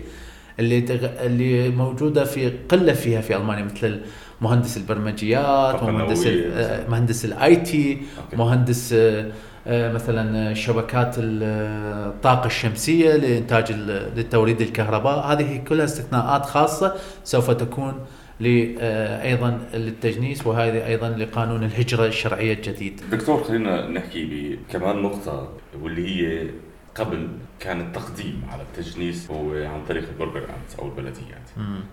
اللي 0.61 0.81
تغ... 0.81 1.09
اللي 1.27 1.69
موجودة 1.69 2.25
في 2.25 2.53
قلة 2.69 2.93
فيها 2.93 3.21
في 3.21 3.37
ألمانيا 3.37 3.65
مثل 3.65 4.01
مهندس 4.41 4.77
البرمجيات 4.77 5.75
ومهندس. 5.89 6.27
آه، 6.55 6.89
مهندس 6.89 7.25
ال 7.25 7.57
IT. 7.57 8.03
مهندس 8.39 8.93
آه، 8.93 9.21
آه، 9.21 9.27
مثلا 9.67 10.55
شبكات 10.55 11.15
ال- 11.19 11.43
الطاقة 12.09 12.47
الشمسية 12.47 13.17
لإنتاج 13.17 13.65
ال- 13.71 14.19
لتوريد 14.21 14.61
الكهرباء. 14.61 15.33
هذه 15.33 15.57
كلها 15.69 15.85
استثناءات 15.85 16.47
خاصة 16.47 16.95
سوف 17.25 17.51
تكون 17.51 17.95
آه، 18.81 19.23
أيضا 19.23 19.59
للتجنيس 19.75 20.47
وهذه 20.47 20.87
أيضا 20.87 21.09
لقانون 21.09 21.65
الهجرة 21.65 22.07
الشرعية 22.07 22.53
الجديد. 22.55 23.01
دكتور 23.13 23.45
خلينا 23.45 23.89
نحكي 23.89 24.57
بكمان 24.69 25.03
نقطة 25.03 25.49
واللي 25.83 26.07
هي 26.09 26.47
قبل 26.95 27.29
كان 27.61 27.81
التقديم 27.81 28.43
على 28.53 28.63
التجنيس 28.63 29.31
هو 29.31 29.53
عن 29.53 29.81
طريق 29.89 30.05
البرجر 30.09 30.39
أمت 30.39 30.79
أو 30.79 30.87
البلديات. 30.87 31.49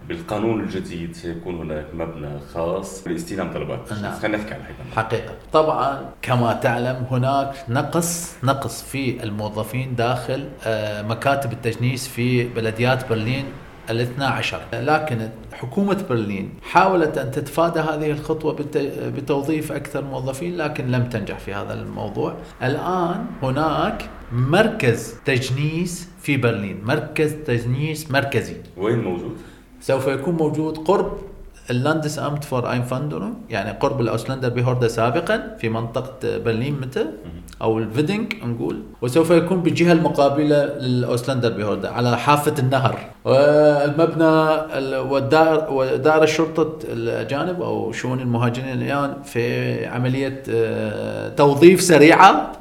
بالقانون 0.07 0.59
الجديد 0.61 1.15
سيكون 1.15 1.55
هناك 1.55 1.85
مبنى 1.93 2.39
خاص 2.53 3.07
لاستلام 3.07 3.53
طلبات 3.53 3.79
التجنيس. 3.79 4.03
نعم. 4.03 4.19
خلينا 4.19 4.37
نحكي 4.37 4.53
عن 4.53 4.59
هذا 4.61 4.95
حقيقة. 4.95 5.33
طبعا 5.53 6.09
كما 6.21 6.53
تعلم 6.53 7.05
هناك 7.11 7.55
نقص 7.69 8.35
نقص 8.43 8.83
في 8.83 9.23
الموظفين 9.23 9.95
داخل 9.95 10.49
آه، 10.65 11.01
مكاتب 11.01 11.51
التجنيس 11.51 12.07
في 12.07 12.43
بلديات 12.47 13.09
برلين 13.09 13.45
الاثنى 13.89 14.25
عشر. 14.25 14.61
لكن 14.73 15.29
حكومة 15.53 16.05
برلين 16.09 16.53
حاولت 16.71 17.17
أن 17.17 17.31
تتفادى 17.31 17.79
هذه 17.79 18.11
الخطوة 18.11 18.65
بتوظيف 18.99 19.71
أكثر 19.71 20.03
موظفين 20.03 20.57
لكن 20.57 20.91
لم 20.91 21.09
تنجح 21.09 21.39
في 21.39 21.53
هذا 21.53 21.73
الموضوع. 21.73 22.35
الآن 22.63 23.25
هناك 23.43 24.09
مركز 24.31 25.13
تجنيس 25.25 26.09
في 26.21 26.37
برلين. 26.37 26.81
مركز 26.83 27.33
تجنيس 27.47 28.11
مركزي. 28.11 28.55
وين 28.77 28.99
موجود؟ 28.99 29.37
سوف 29.81 30.07
يكون 30.07 30.35
موجود 30.35 30.77
قرب 30.77 31.17
ال 31.69 32.19
Landesamt 32.19 32.43
für 32.43 32.71
Einwanderung 32.71 33.33
يعني 33.49 33.71
قرب 33.71 34.01
الأوسلندر 34.01 34.49
بيهوردا 34.49 34.87
سابقا 34.87 35.57
في 35.61 35.69
منطقة 35.69 36.37
برلين 36.37 36.73
متى؟ 36.81 37.05
أو 37.61 37.77
الفيدنج 37.77 38.33
نقول. 38.45 38.83
وسوف 39.01 39.29
يكون 39.31 39.61
بالجهه 39.61 39.91
المقابلة 39.91 40.65
لل 40.65 41.49
Ausländerbehörde 41.51 41.89
على 41.89 42.17
حافة 42.17 42.53
النهر. 42.59 42.99
والمبنى 43.25 44.53
ال- 44.77 44.95
والدار 44.97 45.67
ودار 45.73 46.23
الشرطة 46.23 46.73
الاجانب 46.83 47.61
أو 47.61 47.91
شؤون 47.91 48.19
المهاجرين 48.19 48.69
الآن 48.81 49.21
في 49.23 49.85
عملية 49.85 50.43
آه، 50.49 51.29
توظيف 51.29 51.81
سريعة. 51.81 52.51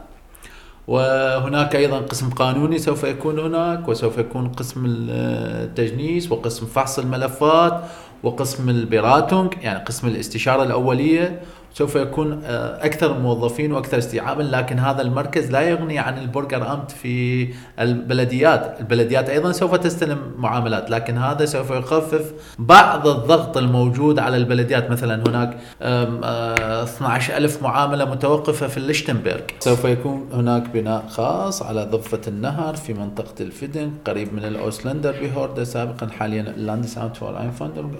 وهناك 0.88 1.76
أيضا 1.76 1.99
قسم 1.99 2.30
قانوني 2.30 2.78
سوف 2.78 3.04
يكون 3.04 3.38
هناك 3.38 3.88
وسوف 3.88 4.18
يكون 4.18 4.49
قسم 4.49 4.85
التجنيس 4.87 6.33
وقسم 6.33 6.66
فحص 6.66 6.99
الملفات 6.99 7.83
وقسم 8.23 8.68
ال 8.69 8.78
Beratung 8.78 9.55
يعني 9.62 9.85
قسم 9.85 10.09
الاستشارة 10.09 10.62
الأولية. 10.62 11.42
سوف 11.75 11.95
يكون 11.97 12.41
آه، 12.45 12.85
أكثر 12.87 13.19
موظفين 13.19 13.73
وأكثر 13.73 13.99
استيعابا 13.99 14.43
لكن 14.43 14.79
هذا 14.79 15.03
المركز 15.03 15.51
لا 15.51 15.61
يغني 15.61 15.99
عن 15.99 16.19
ال 16.19 16.73
Bürgeramt 16.73 16.90
في 16.91 17.49
البلديات، 17.81 18.77
البلديات 18.81 19.29
أيضا 19.29 19.53
سوف 19.53 19.75
تستلم 19.75 20.19
معاملات 20.37 20.91
لكن 20.91 21.19
هذا 21.19 21.45
سوف 21.45 21.71
يخفف 21.71 22.33
بعض 22.59 23.07
الضغط 23.09 23.57
الموجود 23.57 24.19
على 24.19 24.37
البلديات. 24.37 24.91
مثلا 24.91 25.23
هناك 25.29 25.57
آم، 25.83 26.21
آه، 26.25 26.83
12 26.83 27.37
ألف 27.37 27.63
معاملة 27.63 28.05
متوقفة 28.05 28.67
في 28.69 28.77
الليشتنبرغ. 28.77 29.41
سوف 29.61 29.85
يكون 29.85 30.29
هناك 30.33 30.69
بناء 30.71 31.05
خاص 31.09 31.63
على 31.63 31.85
ضفة 31.85 32.21
النهر 32.29 32.77
في 32.77 32.95
منطقة 32.95 33.35
الفيدن 33.41 33.91
قريب 34.07 34.35
من 34.35 34.45
ال 34.45 35.12
Ausländerbehörde 35.21 35.64
سابقا 35.65 36.07
حاليا 36.07 36.43
Landesamt 36.43 37.17
für 37.17 37.49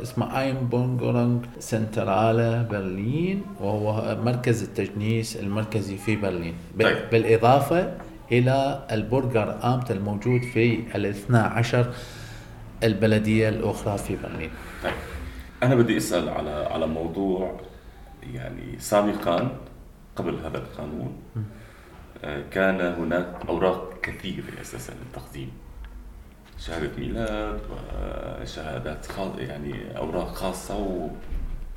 اسمه 0.03 0.41
Einbürgerungszentrale 0.41 2.63
برلين 2.63 3.43
وهو 3.61 4.17
مركز 4.25 4.63
التجنيس 4.63 5.37
المركزي 5.37 5.97
في 5.97 6.17
برلين. 6.17 6.55
طيب. 6.81 6.97
بالإضافة 7.13 7.95
إلى 8.33 8.87
ال 8.93 9.75
Bürgeramt 9.75 9.91
الموجود 9.91 10.43
في 10.43 10.83
الاثنى 10.95 11.39
عشر 11.39 11.93
البلدية 12.83 13.49
الأخرى 13.49 13.99
في 13.99 14.17
برلين. 14.17 14.51
طيب. 14.85 14.93
أنا 15.63 15.75
بدي 15.75 15.97
أسأل 15.97 16.29
على 16.29 16.51
على 16.51 16.87
موضوع 16.87 17.61
يعني 18.33 18.79
سابقا 18.79 19.57
قبل 20.17 20.35
هذا 20.45 20.59
القانون. 20.59 21.13
آه، 22.25 22.43
كان 22.51 22.81
هناك 22.81 23.35
أوراق 23.49 24.01
كثيرة 24.03 24.61
أساسا 24.61 24.93
للتقديم. 24.93 25.51
شهادة 26.59 26.91
ميلاد 26.99 27.61
وشهادات 27.71 29.07
خاص 29.07 29.39
يعني 29.39 29.97
أوراق 29.97 30.35
خاصة 30.35 30.79
و 30.79 31.09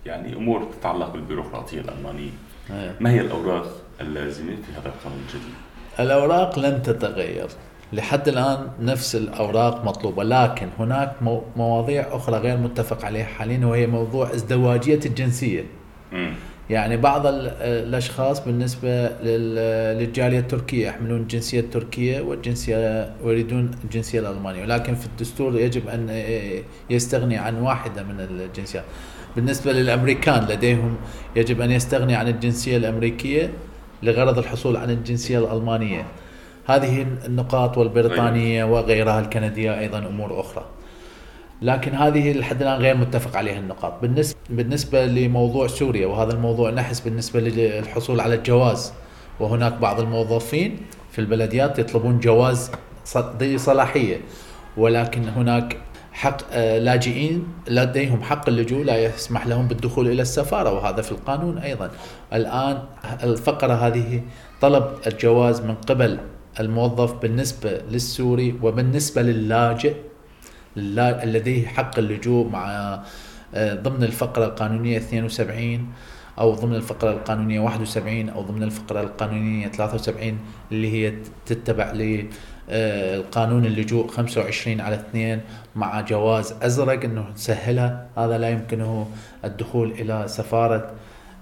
يعني 0.05 0.35
أمور 0.35 0.63
تتعلق 0.79 1.13
بالبيروقراطية 1.13 1.81
الألمانية 1.81 2.29
إيه. 2.71 2.95
ما 2.99 3.11
هي 3.11 3.21
الأوراق 3.21 3.67
اللازمة 4.01 4.55
في 4.55 4.71
هذا 4.81 4.87
القانون 4.87 5.19
الجديد؟ 5.27 5.53
الأوراق 5.99 6.59
لن 6.59 6.81
تتغير 6.81 7.47
لحد 7.93 8.27
الآن 8.27 8.67
نفس 8.81 9.15
الأوراق 9.15 9.85
مطلوبة 9.85 10.23
لكن 10.23 10.67
هناك 10.79 11.13
مو- 11.21 11.43
مواضيع 11.55 12.07
أخرى 12.15 12.37
غير 12.37 12.57
متفق 12.57 13.05
عليها 13.05 13.25
حاليا 13.25 13.65
وهي 13.65 13.87
موضوع 13.87 14.33
ازدواجية 14.33 14.99
الجنسية 15.05 15.63
مم. 16.11 16.33
يعني 16.69 16.97
بعض 16.97 17.27
ال- 17.27 17.47
الأشخاص 17.61 18.45
بالنسبة 18.45 19.07
لل- 19.07 19.97
للجالية 19.97 20.39
التركية 20.39 20.87
يحملون 20.87 21.21
الجنسية 21.21 21.59
التركية 21.59 22.21
والجنسية 22.21 23.11
ويريدون 23.23 23.71
الجنسية 23.83 24.19
الألمانية 24.19 24.61
ولكن 24.63 24.95
في 24.95 25.05
الدستور 25.05 25.59
يجب 25.59 25.87
أن 25.87 26.23
يستغني 26.89 27.37
عن 27.37 27.55
واحدة 27.61 28.03
من 28.03 28.19
الجنسيات 28.19 28.83
بالنسبة 29.35 29.71
للأمريكان 29.71 30.45
لديهم 30.49 30.95
يجب 31.35 31.61
أن 31.61 31.71
يستغني 31.71 32.15
عن 32.15 32.27
الجنسية 32.27 32.77
الأمريكية 32.77 33.53
لغرض 34.03 34.37
الحصول 34.37 34.77
على 34.77 34.93
الجنسية 34.93 35.39
الألمانية. 35.39 36.05
هذه 36.65 37.05
النقاط 37.25 37.77
والبريطانية 37.77 38.63
وغيرها 38.63 39.19
الكندية 39.19 39.79
أيضا 39.79 39.97
أمور 39.97 40.39
أخرى. 40.39 40.65
لكن 41.61 41.95
هذه 41.95 42.33
لحد 42.33 42.61
الان 42.61 42.81
غير 42.81 42.97
متفق 42.97 43.37
عليها 43.37 43.59
النقاط. 43.59 44.01
بالنسبة 44.01 44.37
بالنسبة 44.49 45.05
لموضوع 45.05 45.67
سوريا 45.67 46.07
وهذا 46.07 46.33
الموضوع 46.33 46.69
نحس 46.69 46.99
بالنسبة 46.99 47.39
للحصول 47.39 48.19
على 48.19 48.35
الجواز. 48.35 48.93
وهناك 49.39 49.73
بعض 49.73 49.99
الموظفين 49.99 50.77
في 51.11 51.19
البلديات 51.19 51.79
يطلبون 51.79 52.19
جواز 52.19 52.71
ذي 53.39 53.57
صلاحية. 53.57 54.17
ولكن 54.77 55.29
هناك 55.29 55.77
حق 56.21 56.37
آه، 56.51 56.79
لاجئين 56.79 57.47
لديهم 57.67 58.21
حق 58.23 58.49
اللجوء 58.49 58.83
لا 58.85 58.97
يسمح 59.05 59.47
لهم 59.47 59.67
بالدخول 59.67 60.07
إلى 60.07 60.21
السفارة 60.21 60.73
وهذا 60.73 61.01
في 61.01 61.11
القانون 61.11 61.57
أيضا. 61.57 61.91
الآن 62.33 62.83
الفقرة 63.23 63.73
هذه 63.73 64.21
طلب 64.61 64.85
الجواز 65.07 65.61
من 65.61 65.75
قبل 65.75 66.17
الموظف 66.59 67.13
بالنسبة 67.13 67.81
للسوري 67.91 68.55
وبالنسبة 68.61 69.21
للاجئ 69.21 69.95
للا- 70.75 71.25
لديه 71.25 71.67
حق 71.67 71.99
اللجوء 71.99 72.49
مع 72.49 72.65
آه، 73.55 73.73
ضمن 73.75 74.03
الفقرة 74.03 74.45
القانونية 74.45 74.97
72 74.97 75.87
أو 76.39 76.53
ضمن 76.53 76.75
الفقرة 76.75 77.11
القانونية 77.11 77.59
71 77.59 78.29
أو 78.29 78.41
ضمن 78.41 78.63
الفقرة 78.63 79.01
القانونية 79.01 79.67
73 79.67 80.37
اللي 80.71 80.91
هي 80.93 81.13
تتبع 81.45 81.91
للقانون 82.71 83.65
اللجوء 83.65 84.07
25 84.07 84.81
على 84.81 84.95
2 84.95 85.41
مع 85.75 86.01
جواز 86.01 86.53
أزرق 86.61 87.03
أنه 87.03 87.25
تسهلها 87.35 88.07
هذا 88.17 88.37
لا 88.37 88.49
يمكنه 88.49 89.07
الدخول 89.45 89.91
إلى 89.91 90.23
سفارة 90.27 90.91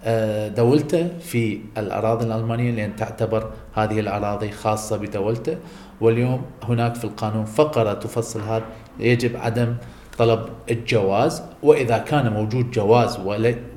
آه، 0.04 0.48
دولته 0.48 1.08
في 1.20 1.60
الأراضي 1.78 2.26
الألمانية 2.26 2.72
لأن 2.72 2.96
تعتبر 2.96 3.52
هذه 3.74 4.00
الأراضي 4.00 4.52
خاصة 4.52 4.98
بدولته. 4.98 5.58
واليوم 6.02 6.42
هناك 6.64 6.96
في 6.96 7.04
القانون 7.04 7.46
فقرة 7.46 7.94
تفصل 7.94 8.42
هذا 8.42 8.64
يجب 9.00 9.38
عدم 9.38 9.76
طلب 10.18 10.50
الجواز. 10.72 11.44
وإذا 11.64 11.98
كان 11.98 12.34
موجود 12.34 12.72
جواز 12.72 13.20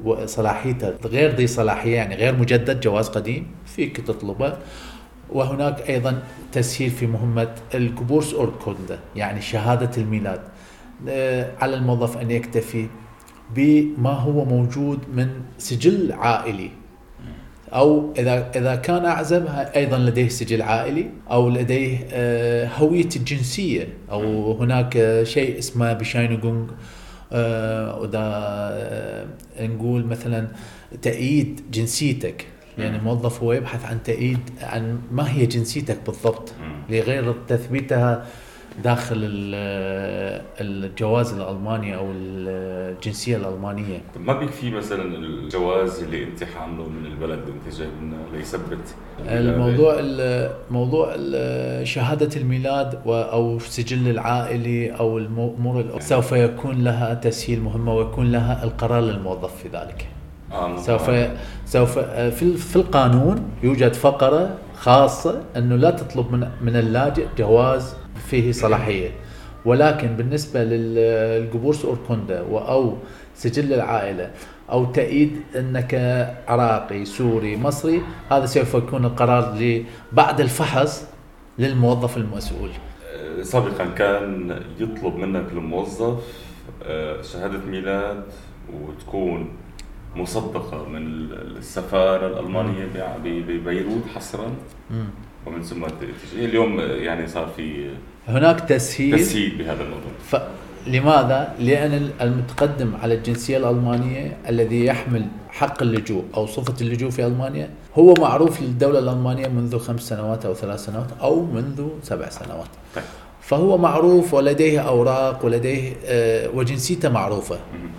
وصلاحيته 0.04 0.94
غير 1.04 1.34
ذي 1.34 1.46
صلاحية 1.46 1.96
يعني 1.96 2.14
غير 2.14 2.36
مجدد 2.36 2.80
جواز 2.80 3.08
قديم 3.08 3.46
فيك 3.66 3.96
تطلبه. 3.96 4.56
وهناك 5.34 5.90
أيضا 5.90 6.22
تسهيل 6.52 6.90
في 6.90 7.06
مهمة 7.06 7.54
الكبورس 7.74 8.34
أوركوندا 8.34 8.98
يعني 9.16 9.40
شهادة 9.40 9.90
الميلاد. 10.02 10.40
آه، 11.08 11.50
على 11.60 11.74
الموظف 11.76 12.16
أن 12.16 12.30
يكتفي 12.30 12.86
بما 13.54 14.10
هو 14.10 14.44
موجود 14.44 14.98
من 15.14 15.28
سجل 15.58 16.12
عائلي. 16.12 16.70
أو 17.72 18.12
إذا 18.18 18.50
إذا 18.56 18.76
كان 18.76 19.04
أعزب 19.04 19.46
أيضا 19.76 19.98
لديه 19.98 20.28
سجل 20.28 20.62
عائلي 20.62 21.10
أو 21.30 21.48
لديه 21.48 21.98
آه، 22.12 22.68
هوية 22.68 23.08
الجنسيه 23.16 23.88
أو 24.10 24.52
هناك 24.52 25.20
شيء 25.22 25.58
اسمه 25.58 25.92
بشاينغونغ 25.92 26.66
آه، 27.32 28.00
وإذا 28.00 28.20
آه، 28.22 29.26
نقول 29.60 30.04
مثلا 30.06 30.48
تأييد 31.02 31.60
جنسيتك. 31.72 32.46
يعني 32.78 32.96
الموظف 32.96 33.42
هو 33.42 33.52
يبحث 33.52 33.84
عن 33.84 34.02
تأييد 34.02 34.38
عن 34.62 34.98
ما 35.12 35.32
هي 35.32 35.46
جنسيتك 35.46 35.98
بالضبط. 36.06 36.52
لغير 36.90 37.34
تثبيتها 37.48 38.26
داخل 38.84 39.16
ال- 39.18 40.42
الجواز 40.60 41.32
الألماني 41.32 41.96
أو 41.96 42.06
الجنسية 42.14 43.36
الألمانية. 43.36 44.00
ما 44.16 44.38
بيكفي 44.38 44.70
مثلا 44.70 45.02
الجواز 45.16 46.02
اللي 46.02 46.24
انت 46.24 46.44
حامله 46.44 46.88
من 46.88 47.06
البلد 47.06 47.38
اللي 47.38 47.52
انت 47.66 47.74
جاي 47.78 47.88
منه 48.02 48.16
ليثبت؟ 48.32 48.94
الموضوع 49.28 49.94
ال- 49.98 50.50
موضوع 50.70 51.12
ال- 51.16 51.86
شهادة 51.88 52.36
الميلاد 52.40 53.00
أو 53.06 53.58
سجل 53.58 54.10
العائلي 54.10 54.90
أو 54.90 55.18
الأمور 55.18 55.80
ال- 55.80 56.02
سوف 56.02 56.32
يكون 56.32 56.84
لها 56.84 57.14
تسهيل 57.14 57.60
مهمة 57.60 57.94
ويكون 57.94 58.32
لها 58.32 58.64
القرار 58.64 59.00
للموظف 59.02 59.56
في 59.62 59.68
ذلك. 59.68 60.06
آه 60.08 60.21
سوف 60.76 61.10
سوف 61.66 61.98
في 61.98 62.56
في 62.56 62.76
القانون 62.76 63.50
يوجد 63.62 63.92
فقرة 63.92 64.58
خاصة 64.76 65.42
أنه 65.56 65.76
لا 65.76 65.90
تطلب 65.90 66.32
من 66.32 66.48
من 66.60 66.76
اللاجئ 66.76 67.26
جواز 67.38 67.94
فيه 68.26 68.52
صلاحية. 68.52 69.10
ولكن 69.64 70.16
بالنسبة 70.16 70.64
لل 70.64 71.84
Geburtsurkunde 71.84 72.38
أو 72.38 72.94
سجل 73.34 73.72
العائلة 73.72 74.30
أو 74.70 74.84
تأييد 74.84 75.36
أنك 75.56 75.94
عراقي 76.48 77.04
سوري 77.04 77.56
مصري 77.56 78.02
هذا 78.30 78.46
سوف 78.46 78.74
يكون 78.74 79.04
القرار 79.04 79.84
بعد 80.12 80.40
الفحص 80.40 81.06
للموظف 81.58 82.16
المسؤول. 82.16 82.70
آه، 83.14 83.42
سابقا 83.42 83.84
كان 83.84 84.60
يطلب 84.80 85.16
منك 85.16 85.46
الموظف 85.52 86.18
آه، 86.84 87.22
شهادة 87.22 87.58
ميلاد 87.58 88.22
وتكون 88.72 89.48
مصدقة 90.16 90.88
من 90.88 91.06
ال- 91.06 91.56
السفارة 91.56 92.26
الألمانية 92.26 92.84
ب- 92.84 93.22
ب- 93.24 93.46
ببيروت 93.50 94.02
حصرا. 94.14 94.52
ومن 95.46 95.62
ثم 95.62 95.86
تجي 95.86 96.44
اليوم 96.44 96.80
يعني 96.80 97.26
صار 97.28 97.46
في 97.56 97.90
هناك 98.28 98.60
تسهيل. 98.60 99.18
تسهيل 99.18 99.54
بهذا 99.58 99.82
الموضوع. 99.82 100.12
فلماذا؟ 100.86 101.54
لأن 101.58 102.10
المتقدم 102.20 102.96
على 103.02 103.14
الجنسية 103.14 103.56
الألمانية 103.56 104.36
الذي 104.48 104.84
يحمل 104.84 105.26
حق 105.50 105.82
اللجوء 105.82 106.24
أو 106.36 106.46
صفة 106.46 106.74
اللجوء 106.80 107.10
في 107.10 107.26
ألمانيا 107.26 107.70
هو 107.98 108.14
معروف 108.20 108.62
للدولة 108.62 108.98
الألمانية 108.98 109.48
منذ 109.48 109.78
خمس 109.78 110.00
سنوات 110.08 110.46
أو 110.46 110.54
ثلاث 110.54 110.84
سنوات 110.84 111.08
أو 111.22 111.42
منذ 111.46 111.88
سبع 112.02 112.28
سنوات. 112.28 112.68
طيب. 112.96 113.04
فهو 113.42 113.78
معروف 113.78 114.34
ولديه 114.34 114.80
أوراق 114.80 115.44
ولديه 115.44 115.92
آه، 116.06 116.48
وجنسيته 116.54 117.08
معروفة. 117.08 117.58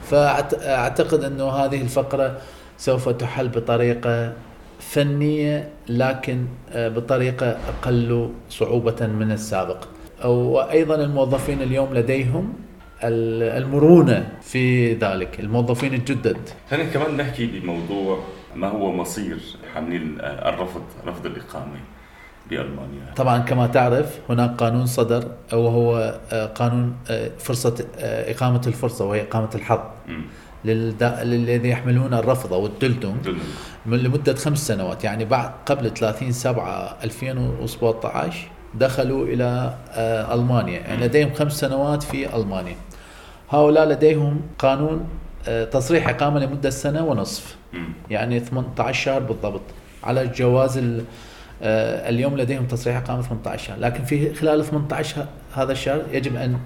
فأعتقد 0.09 1.23
أنه 1.23 1.49
هذه 1.49 1.81
الفقرة 1.81 2.37
سوف 2.77 3.09
تحل 3.09 3.49
بطريقة 3.49 4.33
فنية 4.79 5.69
لكن 5.89 6.45
آه، 6.71 6.89
بطريقة 6.89 7.47
أقل 7.69 8.29
صعوبة 8.49 9.07
من 9.07 9.31
السابق. 9.31 9.77
وأيضا 10.25 10.95
الموظفين 10.95 11.61
اليوم 11.61 11.93
لديهم 11.93 12.53
ال- 13.03 13.63
المرونة 13.63 14.29
في 14.41 14.93
ذلك 14.93 15.39
الموظفين 15.39 15.93
الجدد. 15.93 16.37
خلينا 16.71 16.89
كمان 16.89 17.17
نحكي 17.17 17.45
بموضوع 17.45 18.19
ما 18.55 18.67
هو 18.67 18.91
مصير 18.91 19.37
حاملين 19.73 20.17
آه، 20.21 20.49
الرفض 20.49 20.81
رفض 21.07 21.25
الإقامة. 21.25 21.75
بألمانيا 22.57 23.13
طبعا 23.15 23.39
كما 23.39 23.67
تعرف 23.67 24.19
هناك 24.29 24.49
قانون 24.57 24.85
صدر 24.85 25.23
وهو 25.53 26.19
آه، 26.31 26.45
قانون 26.45 26.95
آه، 27.09 27.29
فرصة 27.39 27.85
آه، 27.99 28.31
إقامة 28.31 28.61
الفرصة 28.67 29.05
وهي 29.05 29.21
إقامة 29.21 29.49
الحظ. 29.55 29.79
مم. 30.07 30.21
للد- 30.65 31.19
للذي 31.23 31.69
يحملون 31.69 32.13
الرفض 32.13 32.53
أو 32.53 32.65
من 33.85 33.97
لمدة 33.97 34.35
خمس 34.35 34.67
سنوات 34.67 35.03
يعني 35.03 35.25
بعد 35.25 35.51
قبل 35.65 35.93
30 35.93 36.31
7 36.31 36.95
2017 37.03 38.47
دخلوا 38.75 39.25
إلى 39.25 39.73
ألمانيا. 40.33 40.79
يعني 40.79 41.05
لديهم 41.05 41.33
خمس 41.33 41.59
سنوات 41.59 42.03
في 42.03 42.35
ألمانيا. 42.35 42.75
هؤلاء 43.49 43.85
لديهم 43.87 44.41
قانون 44.59 45.05
تصريح 45.71 46.09
إقامة 46.09 46.39
لمدة 46.39 46.69
سنة 46.69 47.03
ونصف. 47.05 47.55
يعني 48.09 48.39
18 48.39 49.03
شهر 49.03 49.19
بالضبط 49.19 49.61
على 50.03 50.21
آه، 50.21 51.01
اليوم 51.61 52.37
لديهم 52.37 52.65
تصريح 52.65 52.97
إقامة 52.97 53.21
18 53.21 53.63
شهر 53.67 53.79
لكن 53.79 54.03
في 54.03 54.33
خلال 54.33 54.65
18 54.65 55.21
ه- 55.21 55.27
هذا 55.61 55.71
الشهر 55.71 56.01
يجب 56.11 56.35
أن 56.35 56.57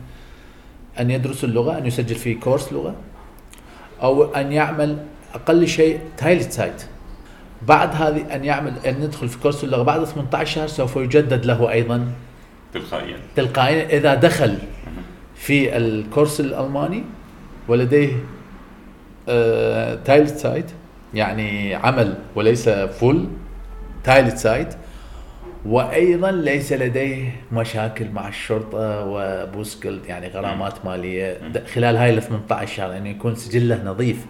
أن 1.00 1.12
يدرس 1.12 1.44
اللغة 1.44 1.78
أن 1.78 1.86
يسجل 1.86 2.16
في 2.16 2.34
Kurs 2.34 2.74
لغة 2.74 2.96
أو 4.02 4.24
أن 4.24 4.52
يعمل 4.52 4.98
أقل 5.34 5.68
شيء 5.68 6.00
Teilzeit 6.18 6.84
بعد 7.68 7.96
هذه 7.96 8.36
أن 8.36 8.46
يعمل 8.46 8.74
أن 8.88 9.02
يدخل 9.04 9.28
في 9.30 9.40
Kurs 9.40 9.64
اللغة 9.64 9.84
بعد 9.84 10.04
18 10.06 10.56
شهر 10.56 10.68
سوف 10.68 10.96
يجدد 10.96 11.46
له 11.46 11.72
أيضا 11.72 12.08
تلقائيا. 12.74 13.18
تلقائيا. 13.36 13.98
إذا 13.98 14.16
دخل 14.16 14.58
في 15.36 15.78
ال 15.78 15.90
Kurs 15.90 16.40
الألماني 16.40 17.04
ولديه 17.68 18.12
آه، 19.30 19.96
Teilzeit 20.06 20.66
يعني 21.14 21.76
عمل 21.76 22.18
وليس 22.36 22.70
Voll 22.70 23.28
Teilzeit 24.08 24.74
وأيضا 25.66 26.32
ليس 26.32 26.74
لديه 26.74 27.36
مشاكل 27.52 28.10
مع 28.10 28.28
الشرطة 28.28 29.06
و 29.06 29.16
Bußgeld 29.16 30.00
يعني 30.08 30.28
غرامات 30.28 30.86
مالية. 30.86 31.38
خلال 31.74 31.96
هاي 31.96 32.10
ال 32.10 32.22
18 32.22 32.76
شهر 32.76 32.92
يعني 32.92 33.12
يكون 33.12 33.36
سجله 33.36 33.84
نظيف. 33.84 34.26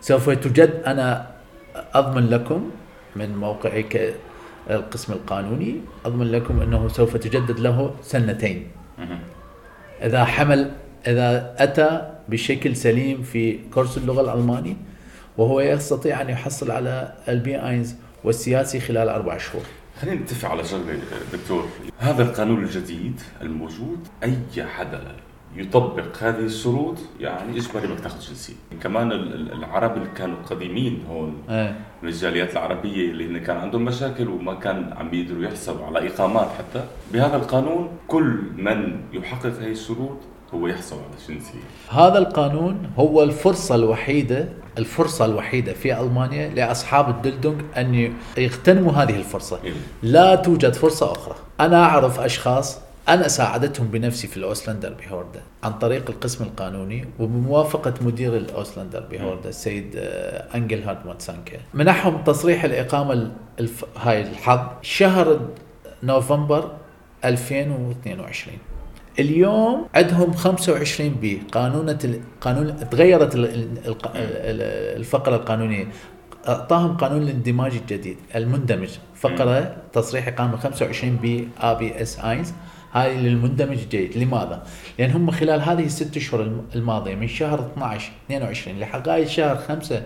سوف 0.00 0.30
توجد 0.30 0.82
أنا 0.86 1.26
أضمن 1.94 2.30
لكم 2.30 2.70
من 3.16 3.36
موقعي 3.36 3.82
كالقسم 3.82 5.12
القانوني 5.12 5.80
أضمن 6.04 6.32
لكم 6.32 6.60
إنه 6.60 6.88
سوف 6.88 7.16
تجدد 7.16 7.60
له 7.60 7.94
سنتين. 8.02 8.68
إذا 10.02 10.24
حمل 10.24 10.70
إذا 11.06 11.54
أتى 11.58 12.10
بشكل 12.28 12.76
سليم 12.76 13.22
في 13.22 13.58
Kurs 13.74 13.98
اللغة 13.98 14.20
الألماني 14.20 14.76
وهو 15.38 15.60
يستطيع 15.60 16.20
أن 16.20 16.28
يحصل 16.28 16.70
على 16.70 17.12
ال 17.28 17.42
B 17.42 17.56
eins 17.56 17.94
والسياسي 18.24 18.80
خلال 18.80 19.08
أربع 19.08 19.38
شهور. 19.38 19.62
خلينا 20.00 20.20
نتفق 20.20 20.48
على 20.50 20.64
شغله 20.64 20.98
دكتور. 21.32 21.64
هذا 21.98 22.22
القانون 22.22 22.62
الجديد 22.64 23.20
الموجود 23.42 24.08
أي 24.22 24.66
حدا 24.66 25.02
يطبق 25.56 26.16
هذه 26.22 26.38
الشروط 26.44 26.98
يعني 27.20 27.58
إجباري 27.58 27.86
بدك 27.86 28.00
تاخذ 28.00 28.20
جنسية. 28.28 28.54
كمان 28.82 29.12
ال- 29.12 29.34
ال- 29.34 29.52
العرب 29.52 29.96
اللي 29.96 30.08
كانوا 30.16 30.36
قديمين 30.50 31.02
هون 31.10 31.42
إيه. 31.50 31.78
من 32.02 32.08
الجاليات 32.08 32.52
العربية 32.52 33.10
اللي 33.10 33.26
هن 33.26 33.38
كان 33.38 33.56
عندهم 33.56 33.84
مشاكل 33.84 34.28
وما 34.28 34.54
كان 34.54 34.92
عم 34.92 35.10
بيقدروا 35.10 35.44
يحصلوا 35.44 35.86
على 35.86 36.08
إقامات 36.08 36.48
حتى. 36.58 36.84
بهذا 37.12 37.36
القانون 37.36 37.88
كل 38.08 38.40
من 38.56 39.00
يحقق 39.12 39.46
هذه 39.46 39.70
الشروط 39.70 40.16
هو 40.54 40.66
يحصل 40.66 40.96
على 40.96 41.04
جنسيه 41.34 41.58
هذا 41.90 42.18
القانون 42.18 42.90
هو 42.98 43.22
الفرصة 43.22 43.74
الوحيدة 43.74 44.48
الفرصة 44.78 45.24
الوحيدة 45.24 45.72
في 45.72 46.00
ألمانيا 46.00 46.48
لأصحاب 46.48 47.08
ال 47.08 47.14
Duldung 47.14 47.60
أن 47.76 48.12
يغتنموا 48.38 48.92
هذه 48.92 49.16
الفرصة. 49.16 49.58
إيه. 49.64 49.72
لا 50.02 50.34
توجد 50.34 50.74
فرصة 50.74 51.12
أخرى. 51.12 51.34
أنا 51.60 51.84
أعرف 51.84 52.20
أشخاص 52.20 52.78
أنا 53.08 53.28
ساعدتهم 53.28 53.86
بنفسي 53.86 54.26
في 54.26 54.36
ال 54.36 54.92
Ausländerbehörde 54.94 55.40
عن 55.64 55.72
طريق 55.72 56.10
القسم 56.10 56.44
القانوني 56.44 57.04
وبموافقة 57.18 57.94
مدير 58.00 58.36
ال 58.36 59.00
Ausländerbehörde 59.10 59.48
السيد 59.48 59.94
آه، 59.96 60.56
إنجلهارد 60.56 61.18
مازانكه 61.18 61.58
منحهم 61.74 62.24
تصريح 62.24 62.64
الإقامة 62.64 63.12
ال- 63.12 63.32
الف... 63.60 63.84
هاي 63.96 64.20
الحظ 64.22 64.60
شهر 64.82 65.40
نوفمبر 66.02 66.70
2022 67.24 68.56
اليوم 69.20 69.86
عندهم 69.94 70.32
25 70.32 71.10
b. 71.10 71.42
قانونة 71.52 71.98
ال- 72.04 72.20
قانون 72.40 72.76
تغيرت 72.90 73.34
ال- 73.34 73.44
ال- 73.54 73.78
الق- 73.86 74.12
ال- 74.16 74.96
الفقرة 75.00 75.36
القانونية. 75.36 75.86
أعطاهم 76.48 76.96
قانون 76.96 77.22
الاندماج 77.22 77.72
الجديد 77.74 78.16
المندمج. 78.36 78.88
فقرة 79.14 79.76
تصريح 79.92 80.28
إقامة 80.28 80.56
25 80.56 81.16
b 81.16 81.48
Abs 81.60 82.18
eins. 82.20 82.52
هاي 82.92 83.16
للمندمج 83.16 83.78
الجيد 83.78 84.16
لماذا؟ 84.18 84.62
لأن 84.98 85.10
هم 85.10 85.30
خلال 85.30 85.60
هذه 85.62 85.84
الست 85.84 86.16
أشهر 86.16 86.40
الم- 86.42 86.64
الماضية 86.74 87.14
من 87.14 87.28
شهر 87.28 87.70
12 87.72 88.12
22 88.26 88.78
لغاية 88.80 89.26
شهر 89.28 89.56
5 89.56 90.02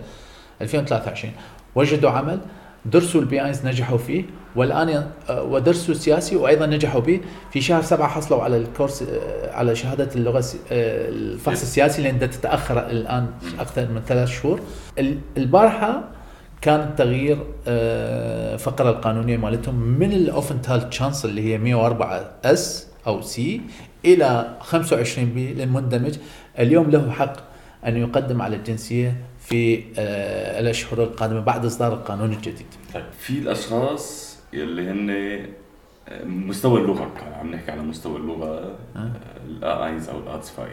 2023 0.61 1.33
وجدوا 1.75 2.09
عمل 2.09 2.39
درسوا 2.85 3.21
ال 3.21 3.32
B 3.32 3.43
eins 3.45 3.65
نجحوا 3.65 3.97
فيه 3.97 4.23
والآن 4.55 5.07
آه، 5.29 5.43
ودرسوا 5.43 5.93
السياسي 5.93 6.35
وأيضا 6.35 6.65
نجحوا 6.65 7.01
به. 7.01 7.21
في 7.51 7.61
شهر 7.61 7.81
سبعة 7.81 8.07
حصلوا 8.07 8.43
على 8.43 8.57
الكورس 8.57 9.03
آه، 9.03 9.51
على 9.55 9.75
شهادة 9.75 10.09
اللغة 10.15 10.39
آه، 10.71 11.09
الفحص 11.09 11.61
السياسي 11.61 12.01
لأن 12.01 12.19
تتأخر 12.19 12.87
الآن 12.89 13.27
أكثر 13.59 13.81
من 13.91 14.01
ثلاث 14.07 14.29
شهور. 14.29 14.59
ال- 14.99 15.17
البارحة 15.37 16.03
كان 16.61 16.95
تغيير 16.97 17.37
آه، 17.67 18.55
فقرة 18.55 18.89
القانونية 18.89 19.37
مالتهم 19.37 19.75
من 19.75 20.11
ال 20.11 20.89
Aufenthaltschance 20.89 21.25
اللي 21.25 21.53
هي 21.53 21.57
104 21.57 22.31
اس 22.45 22.87
أو 23.07 23.21
سي 23.21 23.61
إلى 24.05 24.55
25 24.59 25.29
b 25.29 25.53
للمندمج. 25.53 26.15
اليوم 26.59 26.89
له 26.91 27.11
حق 27.11 27.33
أن 27.85 27.97
يقدم 27.97 28.41
على 28.41 28.55
الجنسية 28.55 29.15
في 29.39 29.83
الأشهر 30.59 31.03
القادمة 31.03 31.39
بعد 31.39 31.65
إصدار 31.65 31.93
القانون 31.93 32.31
الجديد. 32.33 32.65
طيب 32.93 33.03
في 33.19 33.29
الأشخاص 33.39 34.24
اللي 34.63 34.89
هن 34.91 35.39
مستوى 36.25 36.81
اللغة 36.81 37.11
عم 37.39 37.51
نحكي 37.51 37.71
على 37.71 37.81
مستوى 37.81 38.17
اللغة 38.17 38.75
الاينز 39.47 40.09
أو 40.09 40.19
الاتسفاي 40.19 40.69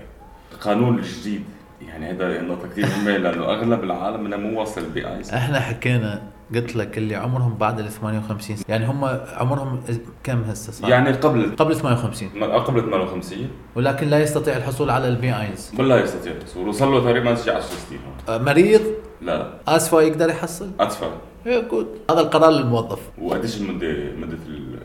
القانون 0.52 0.98
الجديد 0.98 1.44
يعني 1.88 2.10
هذا 2.10 2.42
نقطة 2.42 2.68
كثير 2.68 2.86
مهمة 2.86 3.16
لأنه 3.16 3.44
أغلب 3.44 3.84
العالم 3.84 4.24
منها 4.24 4.38
مو 4.38 4.60
واصل 4.60 4.90
B 4.90 5.08
eins 5.08 5.30
إحنا 5.30 5.60
حكينا 5.60 6.22
قلت 6.54 6.76
لك 6.76 6.98
اللي 6.98 7.16
عمرهم 7.16 7.54
بعد 7.54 7.78
ال 7.80 7.88
58 7.90 8.56
يعني 8.68 8.86
هم 8.86 9.04
عمرهم 9.36 9.80
كم 10.24 10.42
هسه 10.42 10.72
صار؟ 10.72 10.90
يعني 10.90 11.12
قبل 11.12 11.56
قبل 11.56 11.76
58 11.76 12.30
ما- 12.34 12.58
قبل 12.58 12.80
58 12.80 13.48
ولكن 13.74 14.08
لا 14.08 14.18
يستطيع 14.20 14.56
الحصول 14.56 14.90
على 14.90 15.08
ال 15.08 15.20
B 15.20 15.32
eins 15.36 15.70
ولا 15.78 16.00
يستطيع 16.04 16.32
الوصول 16.32 16.68
وصل 16.68 16.92
له 16.92 17.00
تقريبا 17.00 17.34
شي 17.34 17.50
10 17.50 17.60
سنين. 17.88 18.00
آه، 18.28 18.38
مريض؟ 18.38 18.80
لا. 19.22 19.52
A 19.68 19.75
zwei 19.75 20.00
يقدر 20.00 20.28
يحصل؟ 20.28 20.70
ادفع 20.80 21.06
إيه، 21.46 21.68
جود 21.68 21.86
هذا 22.10 22.20
القرار 22.20 22.50
للموظف. 22.50 22.98
وقديش 23.22 23.56
المده 23.60 24.12
مدة 24.16 24.38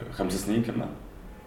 الخمس 0.09 0.33
سنين 0.45 0.63
كمان. 0.63 0.87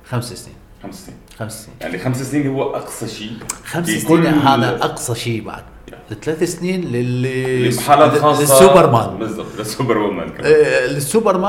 خمس 0.05 0.33
سنين. 0.33 0.57
خمس 0.83 1.07
سنين. 1.07 1.19
خمس 1.39 1.65
سنين. 1.65 1.77
يعني 1.81 1.99
خمس 1.99 2.23
سنين 2.23 2.49
هو 2.49 2.77
أقصى 2.77 3.09
شيء 3.09 3.33
خمس 3.65 3.89
سنين 3.89 4.27
هذا 4.27 4.85
أقصى 4.85 5.15
شيء 5.15 5.45
بعد. 5.45 5.63
الثلاث 6.11 6.43
سنين 6.43 6.81
للي 6.81 7.69
لحالات 7.69 8.19
خاصه 8.19 8.41
للسوبرمان. 8.41 9.19
بالضبط 9.19 9.47
لل 9.59 9.99
Superwoman 9.99 10.29
كمان. 10.29 10.53
آه، 10.53 10.87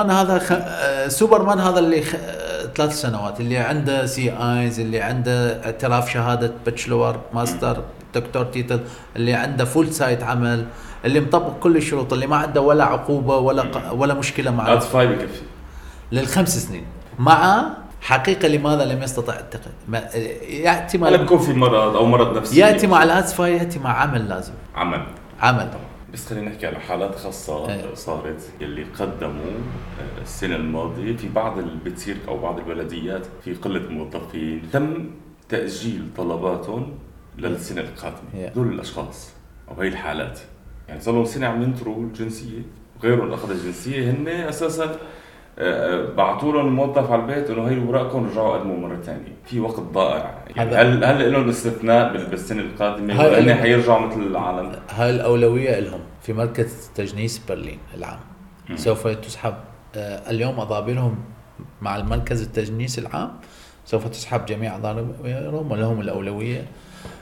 هذا 0.09 0.39
خ... 0.39 0.51
آه، 0.51 1.07
سوبرمان 1.07 1.59
هذا 1.59 1.79
اللي 1.79 2.01
خ... 2.01 2.15
آه، 2.15 2.65
ثلاث 2.75 3.01
سنوات 3.01 3.39
اللي 3.39 3.57
عنده 3.57 4.05
سي 4.05 4.31
ايز 4.31 4.79
اللي 4.79 5.01
عنده 5.01 5.65
اعتراف 5.65 6.11
شهادة 6.11 6.53
Bachelor 6.65 7.19
Master 7.33 7.83
Doktortitel 8.15 8.79
اللي 9.15 9.33
عنده 9.33 9.65
Vollzeit 9.65 10.23
عمل 10.23 10.65
اللي 11.05 11.19
مطبق 11.19 11.59
كل 11.59 11.77
الشروط 11.77 12.13
اللي 12.13 12.27
ما 12.27 12.35
عنده 12.35 12.61
ولا 12.61 12.83
عقوبة 12.83 13.37
ولا 13.37 13.63
ق... 13.63 13.93
ولا 13.93 14.13
مشكلة 14.13 14.51
مع 14.51 14.73
ادفاي 14.73 15.07
بكفي 15.07 15.41
للخمس 16.11 16.57
سنين. 16.57 16.85
مع 17.19 17.71
حقيقة 18.01 18.47
لماذا 18.47 18.85
لم 18.85 19.03
يستطع 19.03 19.39
التقل 19.39 19.71
ما... 19.87 19.97
يأتي 20.49 20.97
مع 20.97 21.09
بكون 21.09 21.37
في 21.37 21.53
مرض 21.53 21.95
أو 21.95 22.05
مرض 22.05 22.37
نفسي. 22.37 22.59
يأتي 22.59 22.87
مع 22.87 23.03
الاتسفا 23.03 23.43
يأتي 23.43 23.79
مع 23.79 24.01
عمل 24.01 24.29
لازم. 24.29 24.53
عمل. 24.75 25.05
عمل. 25.41 25.69
بس 26.13 26.29
خلينا 26.29 26.49
نحكي 26.49 26.67
على 26.67 26.79
حالات 26.79 27.15
خاصة 27.15 27.69
إيه. 27.69 27.95
صارت 27.95 28.49
اللي 28.61 28.83
قدموا 28.83 29.51
آه، 29.99 30.21
السنة 30.21 30.55
الماضية 30.55 31.15
في 31.15 31.29
بعض 31.29 31.57
اللي 31.57 31.79
بتصير 31.85 32.17
أو 32.27 32.37
بعض 32.37 32.59
البلديات 32.59 33.27
في 33.43 33.53
قلة 33.53 33.89
موظفين 33.89 34.61
تم 34.73 35.09
تأجيل 35.49 36.07
طلباتهم 36.17 36.91
للسنة 37.37 37.81
القادمة. 37.81 38.19
Yeah. 38.33 38.55
دول 38.55 38.73
الأشخاص. 38.73 39.29
أو 39.69 39.81
هي 39.81 39.87
الحالات. 39.87 40.39
يعني 40.89 41.01
صار 41.01 41.13
لهم 41.13 41.25
سنة 41.25 41.47
عم 41.47 41.61
ينطروا 41.61 42.03
الجنسية 42.03 42.61
وغيرهم 42.99 43.33
أخذ 43.33 43.51
الجنسية 43.51 44.11
هن 44.11 44.27
أساسا 44.27 44.95
بعثوا 46.17 46.53
لهم 46.53 46.67
الموظف 46.67 47.11
على 47.11 47.21
البيت 47.21 47.49
انه 47.49 47.69
هي 47.69 47.77
اوراقكم 47.87 48.27
رجعوا 48.29 48.57
قدموا 48.57 48.77
مرة 48.87 49.01
ثانية، 49.01 49.35
في 49.45 49.59
وقت 49.59 49.79
ضائع، 49.79 50.35
يعني 50.55 50.75
هل 50.75 51.03
هل 51.03 51.31
لهم 51.33 51.49
استثناء 51.49 52.13
بال- 52.13 52.25
بالسنة 52.25 52.61
القادمة؟ 52.61 53.19
ولا 53.19 53.37
ال- 53.37 53.53
حيرجعوا 53.53 54.07
مثل 54.07 54.21
العالم؟ 54.21 54.71
هاي 54.89 55.09
الأولوية 55.09 55.79
لهم 55.79 55.99
في 56.21 56.33
مركز 56.33 56.91
تجنيس 56.95 57.41
برلين 57.49 57.79
العام. 57.97 58.19
سوف 58.75 59.07
تسحب 59.07 59.53
آه، 59.95 60.29
اليوم 60.31 60.59
أضابرهم 60.59 61.15
مع 61.81 61.95
المركز 61.95 62.41
التجنيس 62.41 62.99
العام. 62.99 63.31
سوف 63.85 64.07
تسحب 64.07 64.45
جميع 64.45 64.75
أضابرهم 64.75 65.71
ولهم 65.71 66.01
الأولوية 66.01 66.65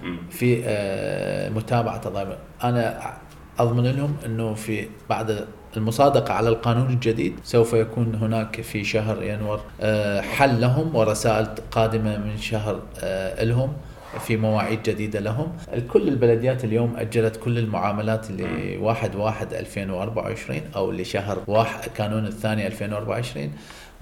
مم. 0.04 0.18
في 0.30 0.62
آه، 0.66 1.50
متابعة 1.50 2.02
أضابر 2.06 2.38
أنا 2.64 3.14
أضمن 3.60 3.84
لهم 3.84 4.16
أنه 4.26 4.54
في 4.54 4.88
بعد 5.10 5.48
المصادقة 5.78 6.34
على 6.34 6.50
القانون 6.50 6.90
الجديد 6.90 7.34
سوف 7.44 7.74
يكون 7.74 8.16
هناك 8.16 8.62
في 8.62 8.84
شهر 8.84 9.24
يناير 9.24 9.60
آه، 9.82 10.22
حل 10.22 10.62
لهم 10.62 10.96
ورسائل 10.96 11.48
قادمة 11.72 12.18
من 12.18 12.38
شهر 12.38 12.80
آه، 13.04 13.44
لهم 13.44 13.74
في 14.20 14.38
مواعيد 14.38 14.84
جديدة 14.84 15.20
لهم. 15.20 15.52
كل 15.94 16.08
البلديات 16.08 16.64
اليوم 16.64 16.94
أجلت 16.98 17.36
كل 17.38 17.58
المعاملات 17.58 18.30
اللي 18.30 18.78
واحد 18.78 19.16
واحد 19.16 19.54
2024 19.54 20.62
أو 20.76 20.92
لشهر 20.92 21.38
واحد 21.48 21.90
كانون 21.96 22.26
الثاني 22.26 22.68
2024 22.68 23.52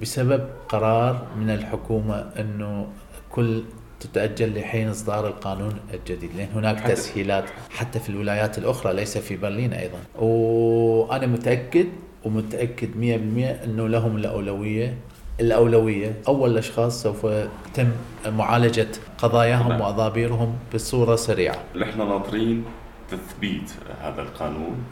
بسبب 0.02 0.48
قرار 0.70 1.28
من 1.38 1.50
الحكومة 1.50 2.30
أنه 2.40 2.88
كل 3.32 3.64
تتأجل 4.00 4.60
لحين 4.60 4.90
إصدار 4.90 5.28
القانون 5.28 5.74
الجديد 5.94 6.30
لأن 6.38 6.48
هناك 6.56 6.78
حتى- 6.80 6.88
تسهيلات 6.88 7.44
حتى 7.70 8.00
في 8.00 8.10
الولايات 8.10 8.58
الأخرى 8.58 8.94
ليس 8.94 9.18
في 9.18 9.38
برلين 9.38 9.74
أيضا. 9.74 9.98
وأنا 10.20 11.28
متأكد 11.28 11.86
ومتأكد 12.26 12.90
100% 12.98 13.64
أنه 13.64 13.88
لهم 13.88 14.18
الأولوية 14.18 14.94
الأولوية. 15.40 16.14
أول 16.28 16.52
الأشخاص 16.52 17.04
سوف 17.04 17.24
يتم 17.24 17.88
معالجة 18.28 18.88
قضاياهم. 19.18 19.82
وأضابيرهم 19.82 20.56
بصورة 20.74 21.16
سريعة. 21.16 21.58
نحن 21.76 21.98
ناطرين 21.98 22.66
تثبيت 23.12 23.72
هذا 24.02 24.22
القانون؟ 24.22 24.84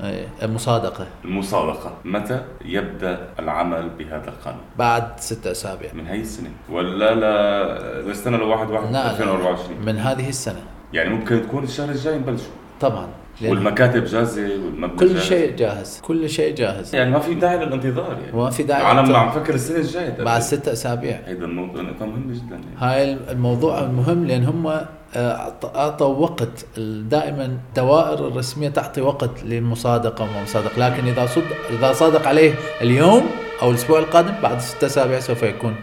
المصادقة. 0.44 1.08
المصادقة. 1.26 1.94
متى 2.06 2.42
يبدأ 2.66 3.28
العمل 3.40 3.90
بهذا 3.90 4.30
القانون؟ 4.30 4.62
بعد 4.78 5.20
ستة 5.20 5.52
أسابيع. 5.52 5.94
من 5.94 6.08
هي 6.08 6.22
السنة. 6.22 6.50
ولا 6.70 7.16
لا 7.16 8.02
للسنة 8.02 8.38
لواحد 8.38 8.72
واحد 8.72 8.92
لا 8.92 9.12
2024 9.12 9.82
من 9.86 9.98
هذه 9.98 10.30
السنة. 10.30 10.64
يعني 10.94 11.10
ممكن 11.10 11.42
تكون 11.42 11.64
الشهر 11.64 11.90
الجاي 11.90 12.18
نبلشوا 12.18 12.52
طبعا. 12.82 13.08
والمكاتب 13.42 14.04
جاهزة 14.06 14.42
والمبنى 14.42 14.88
كل 15.00 15.08
جاهز. 15.14 15.24
شيء 15.24 15.56
جاهز 15.56 16.02
كل 16.02 16.30
شيء 16.30 16.56
جاهز 16.56 16.96
يعني 16.96 17.12
ما 17.12 17.20
في 17.20 17.34
داعي 17.34 17.58
للانتظار 17.66 18.12
يعني 18.12 18.38
وما 18.38 18.50
في 18.50 18.64
داعي 18.64 18.92
أنا. 18.92 19.18
عم 19.18 19.32
فكر 19.32 19.54
السنة 19.54 19.78
الجاية 19.78 20.24
بعد 20.24 20.42
ستة 20.42 20.72
أسابيع 20.74 21.20
هيدا 21.26 21.46
النقطة 21.46 21.82
نقطة 21.82 22.06
مهمة 22.06 22.34
جدا 22.34 22.56
يعني. 22.56 22.66
هاي 22.78 23.18
الموضوع 23.32 23.80
المهم 23.80 24.26
لأن 24.26 24.44
هم 24.44 24.68
آه، 25.16 25.54
أعطوا 25.76 26.16
وقت 26.16 26.66
دائما 27.10 27.46
الدوائر 27.46 28.28
الرسمية 28.28 28.70
تعطي 28.70 29.02
وقت 29.02 29.44
للمصادقة 29.44 30.24
وما 30.24 30.44
مصادق 30.44 30.80
لكن 30.80 31.08
إذا 31.08 31.26
صد 31.26 31.44
إذا 31.80 31.94
صادق 31.94 32.28
عليه 32.28 32.54
اليوم 32.82 33.26
أو 33.62 33.70
الأسبوع 33.70 34.00
القادم 34.00 34.34
بعد 34.44 34.60
ستة 34.60 34.86
أسابيع 34.86 35.20
سوف 35.20 35.44
يكون 35.44 35.76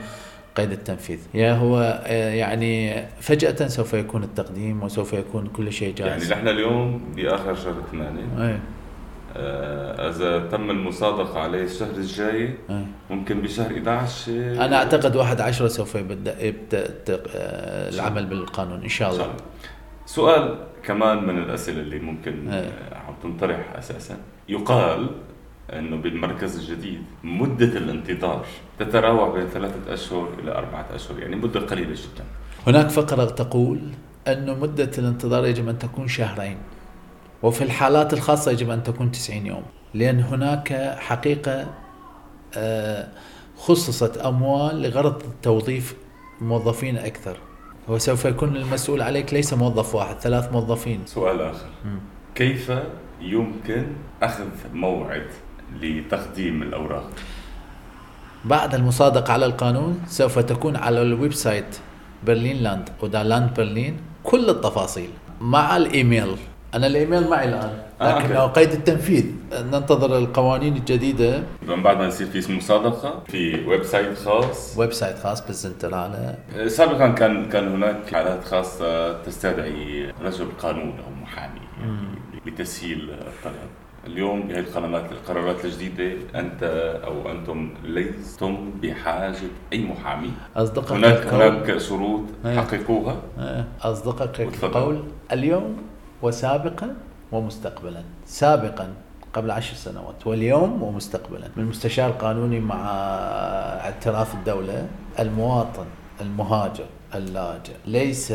قيد 0.57 0.73
التنفيذ. 0.73 1.19
يا 1.35 1.53
هو 1.53 2.03
آه، 2.07 2.31
يعني 2.35 3.03
فجأة 3.21 3.67
سوف 3.69 3.95
يكون 3.95 4.23
التقديم 4.25 4.83
وسوف 4.83 5.13
يكون 5.13 5.47
كل 5.47 5.73
شيء 5.73 5.95
يعني 6.01 6.11
جاهز 6.11 6.33
نحن 6.33 6.49
اليوم 6.49 7.13
بآخر 7.17 7.55
شهر 7.55 7.75
8 7.93 8.21
إيه 8.39 8.61
آه، 9.37 10.09
إذا 10.11 10.39
تم 10.39 10.71
المصادقة 10.71 11.41
عليه 11.41 11.63
الشهر 11.65 11.91
الجاي 11.91 12.55
ممكن 13.11 13.41
بشهر 13.43 13.73
11 13.73 14.33
آه، 14.33 14.65
أنا 14.67 14.77
أعتقد 14.77 15.17
واحد 15.17 15.41
عشرة 15.41 15.69
سوف 15.69 15.95
يبدأ 15.95 16.47
يبدأ 16.47 16.95
آه، 17.09 17.89
العمل 17.89 18.27
بالقانون 18.27 18.83
إن 18.83 18.89
شاء 18.89 19.11
إن 19.13 19.17
شاء 19.17 19.27
الله. 19.27 19.37
سؤال 20.07 20.59
كمان 20.85 21.25
من 21.25 21.39
الأسئلة 21.39 21.81
اللي 21.81 21.99
ممكن 21.99 22.51
عم 22.93 23.15
تنطرح 23.23 23.73
أساسا. 23.79 24.17
يقال 24.49 25.11
انه 25.79 25.97
بالمركز 25.97 26.57
الجديد 26.59 27.03
مدة 27.25 27.67
الانتظار 27.79 28.47
تتراوح 28.79 29.35
بين 29.35 29.47
ثلاثة 29.49 29.95
أشهر 29.95 30.29
إلى 30.39 30.53
أربعة 30.53 30.87
أشهر 30.95 31.19
يعني 31.19 31.37
مدة 31.37 31.61
قليلة 31.61 31.93
جدا. 31.95 32.25
هناك 32.67 32.91
فقرة 32.91 33.25
تقول 33.25 33.81
أن 34.29 34.59
مدة 34.61 34.91
الانتظار 34.99 35.47
يجب 35.47 35.69
أن 35.69 35.79
تكون 35.79 36.09
شهرين 36.09 36.57
وفي 37.43 37.65
الحالات 37.65 38.13
الخاصة 38.13 38.51
يجب 38.51 38.71
أن 38.71 38.83
تكون 38.83 39.11
90 39.13 39.47
يوم 39.47 39.63
لأن 39.95 40.21
هناك 40.21 40.97
حقيقة 40.99 41.67
آه، 42.57 43.09
خصصت 43.57 44.17
أموال 44.19 44.83
لغرض 44.83 45.23
توظيف 45.43 45.97
موظفين 46.41 46.99
أكثر 46.99 47.37
وسوف 47.89 48.25
يكون 48.25 48.57
المسؤول 48.57 49.03
عليك 49.03 49.35
ليس 49.35 49.55
موظف 49.55 49.95
واحد 49.95 50.17
ثلاث 50.17 50.53
موظفين. 50.53 51.01
سؤال 51.07 51.41
آخر. 51.41 51.67
كيف 52.35 52.73
يمكن 53.21 53.87
أخذ 54.23 54.45
موعد 54.75 55.27
لتقديم 55.81 56.63
الأوراق. 56.63 57.11
بعد 58.45 58.75
المصادقة 58.75 59.33
على 59.33 59.47
القانون 59.47 60.01
سوف 60.07 60.39
تكون 60.39 60.77
على 60.77 61.03
ال 61.03 61.33
website 61.33 61.79
Berlin 62.27 62.63
Land 62.63 62.89
oder 63.03 63.23
Land 63.23 63.55
Berlin 63.57 63.97
كل 64.25 64.51
التفاصيل 64.51 65.11
مع 65.41 65.77
الإيميل. 65.77 66.37
أنا 66.75 66.87
الإيميل 66.87 67.29
معي 67.29 67.49
الآن 67.49 67.79
آه، 68.01 68.19
لكن 68.19 68.33
okay. 68.33 68.61
قيد 68.61 68.71
التنفيذ 68.73 69.25
ننتظر 69.53 70.19
القوانين 70.19 70.77
الجديدة. 70.77 71.43
من 71.69 71.83
بعد 71.83 71.97
ما 71.97 72.07
يصير 72.07 72.27
في 72.27 72.53
مصادقة 72.57 73.23
في 73.27 73.65
website 73.67 74.19
خاص. 74.19 74.79
website 74.79 75.19
خاص 75.19 75.47
بال 75.47 75.63
Zentrale. 75.63 76.39
سابقا 76.67 77.09
كان 77.09 77.49
كان 77.49 77.69
هناك 77.69 77.97
حالات 78.13 78.45
خاصة 78.45 79.23
تستدعي 79.23 80.13
رجل 80.23 80.47
قانون 80.63 80.95
أو 81.07 81.23
محامي 81.23 81.61
يعني 81.81 81.97
لتسهيل 82.47 83.11
الطلب 83.11 83.71
اليوم 84.07 84.43
بهذه 84.43 84.59
القرارات 84.59 85.13
القرارات 85.13 85.65
الجديدة 85.65 86.17
أنت 86.35 86.63
أو 87.05 87.31
أنتم 87.31 87.75
لستم 87.85 88.71
بحاجة 88.83 89.37
أي 89.73 89.85
محامي 89.85 90.31
اصدقك 90.57 90.93
هناك 90.93 91.23
القول 91.23 91.43
هناك 91.43 91.79
شروط 91.79 92.23
أيه. 92.47 92.57
حققوها. 92.61 93.17
آه، 93.39 93.65
وتفضل. 93.91 94.69
القول 94.69 95.03
اليوم 95.33 95.77
وسابقا 96.23 96.95
ومستقبلا. 97.33 98.03
سابقا 98.27 98.95
قبل 99.35 99.51
عشر 99.51 99.75
سنوات. 99.75 100.27
واليوم 100.27 100.83
ومستقبلا. 100.83 101.49
المستشار 101.57 102.11
القانوني 102.11 102.61
مع 102.61 102.91
اعتراف 103.81 104.35
الدولة 104.35 104.89
المواطن 105.19 105.87
المهاجر 106.21 106.85
اللاجئ. 107.15 107.75
ليس 107.87 108.35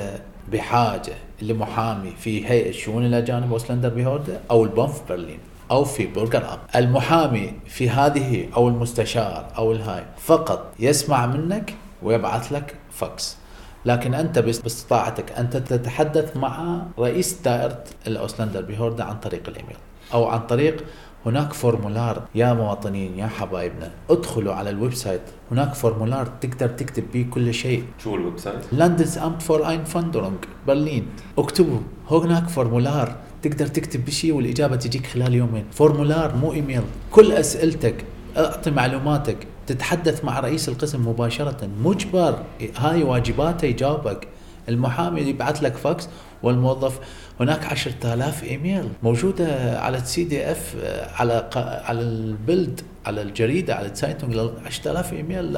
بحاجة 0.51 1.13
لمحامي 1.41 2.11
في 2.11 2.47
هيئة 2.49 2.71
شؤون 2.71 3.05
الأجانب 3.05 3.51
Ausländerbehörde 3.51 4.41
أو 4.51 4.63
ال 4.63 4.71
BAMF 4.71 5.01
برلين. 5.09 5.39
أو 5.71 5.83
في 5.83 6.07
Bürgeramt 6.07 6.59
المحامي 6.75 7.53
في 7.67 7.89
هذه 7.89 8.49
أو 8.55 8.67
المستشار 8.67 9.47
أو 9.57 9.71
الهاي 9.71 10.03
فقط 10.17 10.73
يسمع 10.79 11.25
منك 11.25 11.73
ويبعث 12.03 12.51
لك 12.51 12.75
فاكس. 12.91 13.37
لكن 13.85 14.13
أنت 14.13 14.39
باستطاعتك 14.39 15.31
أنت 15.31 15.57
تتحدث 15.57 16.37
مع 16.37 16.81
رئيس 16.99 17.41
دائرة 17.41 17.83
ال 18.07 18.61
Ausländerbehörde 18.61 19.03
عن 19.03 19.15
طريق 19.19 19.43
الإيميل. 19.47 19.77
أو 20.13 20.25
عن 20.27 20.39
طريق 20.39 20.83
هناك 21.25 21.53
Formular 21.53 22.21
يا 22.35 22.53
مواطنين 22.53 23.19
يا 23.19 23.27
حبايبنا 23.27 23.91
ادخلوا 24.09 24.53
على 24.53 24.69
ال 24.69 24.93
website. 24.93 25.21
هناك 25.51 25.73
Formular 25.73 26.25
تقدر 26.25 26.67
تكتب 26.67 27.03
به 27.13 27.27
كل 27.31 27.53
شيء. 27.53 27.83
شو 28.03 28.15
ال 28.15 28.39
website؟ 28.39 28.59
Landesamt 28.71 29.41
für 29.41 29.69
Einwanderung 29.69 30.37
برلين 30.67 31.07
اكتبوا 31.37 31.79
هناك 32.11 32.49
Formular 32.49 33.15
تقدر 33.41 33.67
تكتب 33.67 34.05
بشيء 34.05 34.33
والإجابة 34.33 34.75
تجيك 34.75 35.07
خلال 35.07 35.33
يومين. 35.33 35.65
Formular 35.71 36.35
مو 36.35 36.53
إيميل. 36.53 36.81
كل 37.11 37.31
أسئلتك 37.31 37.95
أعطي 38.37 38.71
معلوماتك 38.71 39.37
تتحدث 39.67 40.25
مع 40.25 40.39
رئيس 40.39 40.69
القسم 40.69 41.07
مباشرة. 41.07 41.69
مجبر. 41.83 42.43
هاي 42.77 43.03
واجباته 43.03 43.65
يجاوبك. 43.65 44.27
المحامي 44.69 45.21
يبعث 45.21 45.63
لك 45.63 45.75
فاكس 45.77 46.09
والموظف. 46.43 46.99
هناك 47.39 47.65
10000 47.65 48.43
إيميل. 48.43 48.89
موجودة 49.03 49.79
على 49.79 49.97
ال 49.97 50.23
ZDF 50.23 50.75
على 51.19 51.49
على 51.85 52.01
ال 52.01 52.17
Bild 52.17 52.81
على 53.05 53.21
الجريدة 53.21 53.75
على 53.75 53.87
ال 53.87 53.93
Zeitung 53.93 54.37
10000 54.65 55.13
إيميل 55.13 55.57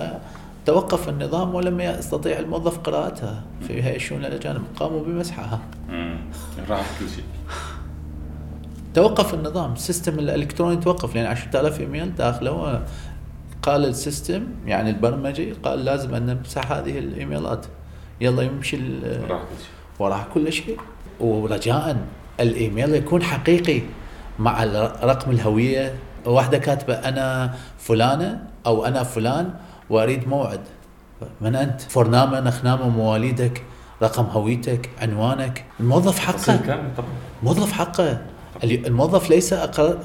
توقف 0.69 1.09
النظام 1.09 1.55
ولم 1.55 1.81
يستطيع 1.81 2.39
الموظف 2.39 2.77
قراءتها. 2.77 3.43
في 3.67 3.83
هيئة 3.83 3.95
الشؤون 3.95 4.25
الأجانب 4.25 4.61
قاموا 4.75 5.03
بمسحها. 5.03 5.59
راح 6.69 6.85
كل 6.99 7.09
شيء. 7.09 7.23
توقف 8.93 9.33
النظام. 9.33 9.73
ال 9.73 9.80
system 9.80 10.19
الإلكتروني 10.19 10.77
توقف 10.77 11.15
لأن 11.15 11.25
10000 11.25 11.79
إيميل 11.79 12.15
داخله. 12.15 12.81
قال 13.61 13.85
ال 13.85 13.94
system 13.94 14.43
يعني 14.65 14.89
البرمجي 14.89 15.51
قال 15.51 15.85
لازم 15.85 16.15
أن 16.15 16.25
نمسح 16.25 16.71
هذه 16.71 16.99
الإيميلات. 16.99 17.65
يلا 18.21 18.43
يمشي 18.43 18.77
راح 19.29 19.41
كل 19.41 19.57
شيء. 19.57 19.73
وراح 19.99 20.27
كل 20.33 20.53
شيء. 20.53 20.77
ورجاء 21.19 21.97
الإيميل 22.39 22.95
يكون 22.95 23.23
حقيقي 23.23 23.81
مع 24.39 24.63
رقم 25.03 25.31
الهوية. 25.31 25.95
واحدة 26.25 26.57
كاتبة 26.57 26.93
أنا 26.93 27.55
فلانة 27.77 28.47
أو 28.65 28.85
أنا 28.85 29.03
فلان. 29.03 29.53
وأريد 29.89 30.27
موعد. 30.27 30.59
من 31.41 31.55
أنت؟ 31.55 31.81
فرنامة 31.81 32.39
نخنامة 32.39 32.89
مواليدك 32.89 33.61
رقم 34.03 34.23
هويتك 34.23 34.89
عنوانك. 35.01 35.65
الموظف 35.79 36.19
حقه. 36.19 36.57
كاملة 36.57 36.89
طبعا. 36.97 37.09
موظف 37.43 37.71
حقه. 37.71 38.21
ال- 38.63 38.85
الموظف 38.87 39.29
ليس 39.29 39.53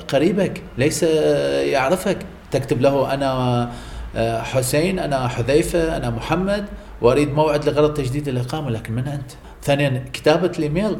قريبك 0.08 0.62
ليس 0.78 1.02
يعرفك. 1.02 2.18
تكتب 2.50 2.80
له 2.80 3.14
أنا 3.14 3.70
آه، 4.16 4.42
حسين 4.42 4.98
أنا 4.98 5.28
حذيفة 5.28 5.96
أنا 5.96 6.10
محمد 6.10 6.64
وأريد 7.02 7.34
موعد 7.34 7.68
لغرض 7.68 7.94
تجديد 7.94 8.28
الإقامة 8.28 8.70
لكن 8.70 8.92
من 8.92 9.08
أنت؟ 9.08 9.30
ثانيا 9.62 10.04
كتابة 10.12 10.52
الإيميل. 10.58 10.96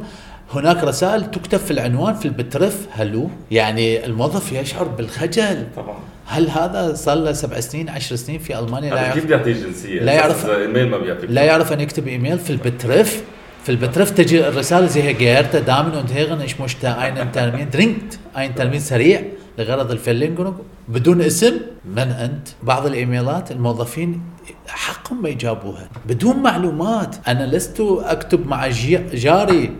هناك 0.53 0.83
رسائل 0.83 1.31
تكتب 1.31 1.57
في 1.59 1.71
العنوان 1.71 2.13
في 2.15 2.25
ال 2.25 2.32
Betreff. 2.32 2.87
Hallo؟ 2.91 3.29
يعني 3.51 4.05
الموظف 4.05 4.51
يشعر 4.51 4.83
بالخجل. 4.87 5.67
طبعا. 5.75 5.97
هل 6.25 6.49
هذا 6.49 6.93
صار 6.93 7.15
له 7.17 7.31
سبع 7.31 7.59
سنين 7.59 7.89
عشر 7.89 8.15
سنين 8.15 8.39
في 8.39 8.59
ألمانيا؟ 8.59 8.89
لا 8.89 9.01
يعرف 9.01 9.13
كيف 9.13 9.25
بيعطي 9.25 9.53
جنسية؟ 9.53 10.01
لا 10.01 10.13
يعرف- 10.13 10.45
إذا 10.45 10.57
إيميل 10.57 10.89
ما 10.89 10.97
بيعطيك 10.97 11.29
لا 11.29 11.43
يعرف 11.43 11.73
أن 11.73 11.79
يكتب 11.79 12.07
إيميل. 12.07 12.39
في 12.39 12.49
ال 12.49 12.58
Betreff 12.58 13.23
في 13.63 13.69
ال 13.71 13.76
Betreff 13.76 14.09
تجي 14.11 14.47
الرسالة 14.47 14.85
Sehr 14.87 15.13
geehrte 15.13 15.59
Damen 15.59 15.91
und 15.93 16.11
Herren 16.11 16.41
ich 16.47 16.59
möchte 16.59 16.97
einen 16.97 17.31
Termin 17.31 17.69
dringend 17.71 18.19
einen 18.35 18.55
Termin 18.55 18.77
سريع. 18.79 19.21
لغرض 19.57 19.91
ال 19.91 19.96
Verlängerung 19.96 20.53
بدون 20.87 21.21
اسم 21.21 21.53
من 21.85 21.97
أنت؟ 21.99 22.47
بعض 22.63 22.85
الإيميلات 22.85 23.51
الموظفين 23.51 24.21
حقهم 24.67 25.21
ما 25.23 25.29
يجابوها 25.29 25.89
بدون 26.05 26.37
معلومات. 26.37 27.15
أنا 27.27 27.43
لست 27.55 27.81
أكتب 27.99 28.47
مع 28.47 28.67
جاري. 29.13 29.71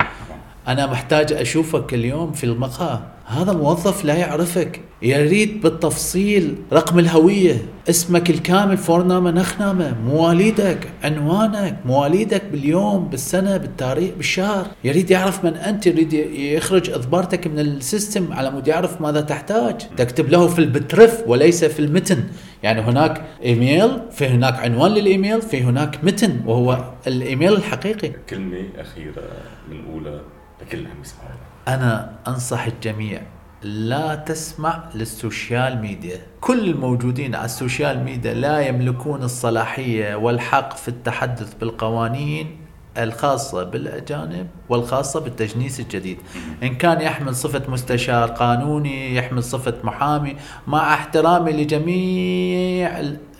أنا 0.67 0.85
محتاج 0.87 1.33
أشوفك 1.33 1.93
اليوم 1.93 2.31
في 2.31 2.43
المقهى. 2.43 2.99
هذا 3.25 3.53
موظف 3.53 4.05
لا 4.05 4.15
يعرفك. 4.15 4.81
يريد 5.01 5.61
بالتفصيل 5.61 6.55
رقم 6.73 6.99
الهوية 6.99 7.65
اسمك 7.89 8.29
الكامل 8.29 8.77
Vorname 8.77 9.31
Nachname 9.31 9.95
مواليدك 10.05 10.87
عنوانك 11.03 11.79
مواليدك 11.85 12.43
باليوم 12.51 13.07
بالسنة 13.07 13.57
بالتاريخ 13.57 14.11
بالشهر. 14.17 14.67
يريد 14.83 15.11
يعرف 15.11 15.45
من 15.45 15.53
أنت 15.53 15.87
يريد 15.87 16.13
يخرج 16.13 16.89
إضبارتك 16.89 17.47
من 17.47 17.59
ال 17.59 17.70
system 17.70 18.33
على 18.33 18.51
مود 18.51 18.67
يعرف 18.67 19.01
ماذا 19.01 19.21
تحتاج. 19.21 19.75
تكتب 19.97 20.29
له 20.29 20.47
في 20.47 20.59
ال 20.59 20.67
Betreff 20.67 21.23
وليس 21.27 21.65
في 21.65 21.79
المتن. 21.79 22.23
يعني 22.63 22.81
هناك 22.81 23.21
إيميل 23.43 24.01
في 24.11 24.27
هناك 24.27 24.59
عنوان 24.59 24.91
للإيميل 24.91 25.41
في 25.41 25.63
هناك 25.63 26.03
متن 26.03 26.39
وهو 26.45 26.83
الإيميل 27.07 27.53
الحقيقي. 27.53 28.11
كلمة 28.29 28.63
أخيرة 28.77 29.23
بنقولها 29.69 30.21
لكل 30.61 30.77
اللي 30.77 30.89
عم 30.89 31.01
يسمعونا 31.01 31.54
أنا 31.67 32.11
أنصح 32.27 32.65
الجميع 32.65 33.21
لا 33.61 34.15
تسمع 34.15 34.83
للسوشيال 34.95 35.81
ميديا. 35.81 36.21
كل 36.41 36.69
الموجودين 36.69 37.35
على 37.35 37.45
السوشيال 37.45 38.03
ميديا 38.03 38.33
لا 38.33 38.59
يملكون 38.59 39.23
الصلاحية 39.23 40.15
والحق 40.15 40.77
في 40.77 40.87
التحدث 40.87 41.53
بالقوانين 41.53 42.57
الخاصة 42.97 43.63
بالأجانب 43.63 44.47
والخاصة 44.69 45.19
بالتجنيس 45.19 45.79
الجديد. 45.79 46.17
إن 46.63 46.75
كان 46.75 47.01
يحمل 47.01 47.35
صفة 47.35 47.71
مستشار 47.71 48.29
قانوني 48.29 49.15
يحمل 49.15 49.43
صفة 49.43 49.73
محامي 49.83 50.35
مع 50.67 50.93
احترامي 50.93 51.51
لجميع 51.51 52.89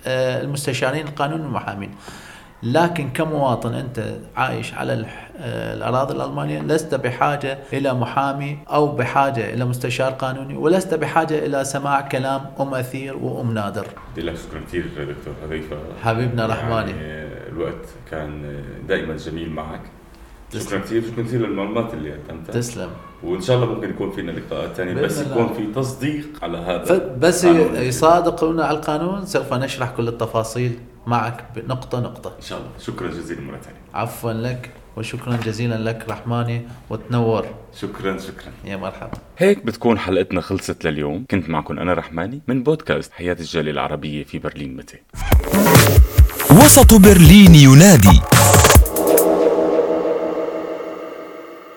آه، 0.07 0.41
المستشارين 0.41 1.07
القانون 1.07 1.41
والمحامين. 1.41 1.91
لكن 2.65 3.09
كمواطن 3.09 3.73
أنت 3.73 4.03
عايش 4.35 4.73
على 4.73 5.05
الأراضي 5.39 6.13
الألمانية 6.13 6.61
لست 6.61 6.95
بحاجة 6.95 7.57
إلى 7.73 7.93
محامي 7.93 8.57
أو 8.69 8.87
بحاجة 8.87 9.53
إلى 9.53 9.65
مستشار 9.65 10.11
قانوني 10.11 10.57
ولست 10.57 10.93
بحاجة 10.93 11.45
إلى 11.45 11.63
سماع 11.63 12.01
كلام 12.01 12.41
أم 12.59 12.75
أثير 12.75 13.17
وأم 13.17 13.53
نادر 13.53 13.87
شكرا 14.17 14.61
كثير 14.67 14.83
دكتور 14.83 15.33
حذيفة 15.43 15.77
حبيبنا 16.03 16.47
رحماني. 16.47 16.91
يعني 16.91 17.27
الوقت 17.49 17.85
كان 18.11 18.61
دائما 18.87 19.17
جميل 19.17 19.49
معك 19.49 19.81
تسلم. 20.51 20.67
شكرا 20.67 20.79
كثير 20.79 21.03
شكرا 21.11 21.23
كثير 21.23 21.39
للمعلومات 21.39 21.93
اللي 21.93 22.11
قدمتها 22.11 22.53
تسلم 22.53 22.89
وإن 23.23 23.41
شاء 23.41 23.55
الله 23.55 23.73
ممكن 23.73 23.89
يكون 23.89 24.11
فينا 24.11 24.31
لقاءات 24.31 24.73
ثانية 24.73 24.93
بس 24.93 25.19
بإذن 25.19 25.31
يكون 25.31 25.43
الله. 25.43 25.55
في 25.55 25.73
تصديق 25.73 26.25
على 26.43 26.57
هذا 26.57 26.95
القانون. 26.95 27.75
يصادقونا 27.75 28.65
على 28.65 28.77
القانون 28.77 29.25
سوف 29.25 29.53
نشرح 29.53 29.91
كل 29.91 30.07
التفاصيل 30.07 30.79
معك 31.07 31.45
نقطه 31.57 31.99
نقطة. 31.99 32.35
إن 32.37 32.41
شاء 32.41 32.57
الله. 32.57 32.69
شكرا 32.79 33.07
جزيلا 33.07 33.41
مرة 33.41 33.57
ثانية. 33.57 33.77
عفوا 33.93 34.33
لك 34.33 34.71
وشكرا 34.97 35.35
جزيلا 35.35 35.75
لك 35.75 36.05
رحماني 36.09 36.67
وتنور. 36.89 37.45
شكرا 37.81 38.17
شكرا. 38.17 38.51
يا 38.65 38.77
مرحبا. 38.77 39.17
هيك 39.37 39.65
بتكون 39.65 39.99
حلقتنا 39.99 40.41
خلصت 40.41 40.85
لليوم. 40.85 41.25
كنت 41.31 41.49
معكم 41.49 41.79
أنا 41.79 41.93
رحماني 41.93 42.41
من 42.47 42.63
بودكاست 42.63 43.11
حياة 43.13 43.37
الجالية 43.39 43.71
العربية 43.71 44.23
في 44.23 44.39
برلين 44.39 44.77
متى 44.77 44.97
وسط 46.51 46.93
برلين 46.93 47.55
ينادي. 47.55 48.21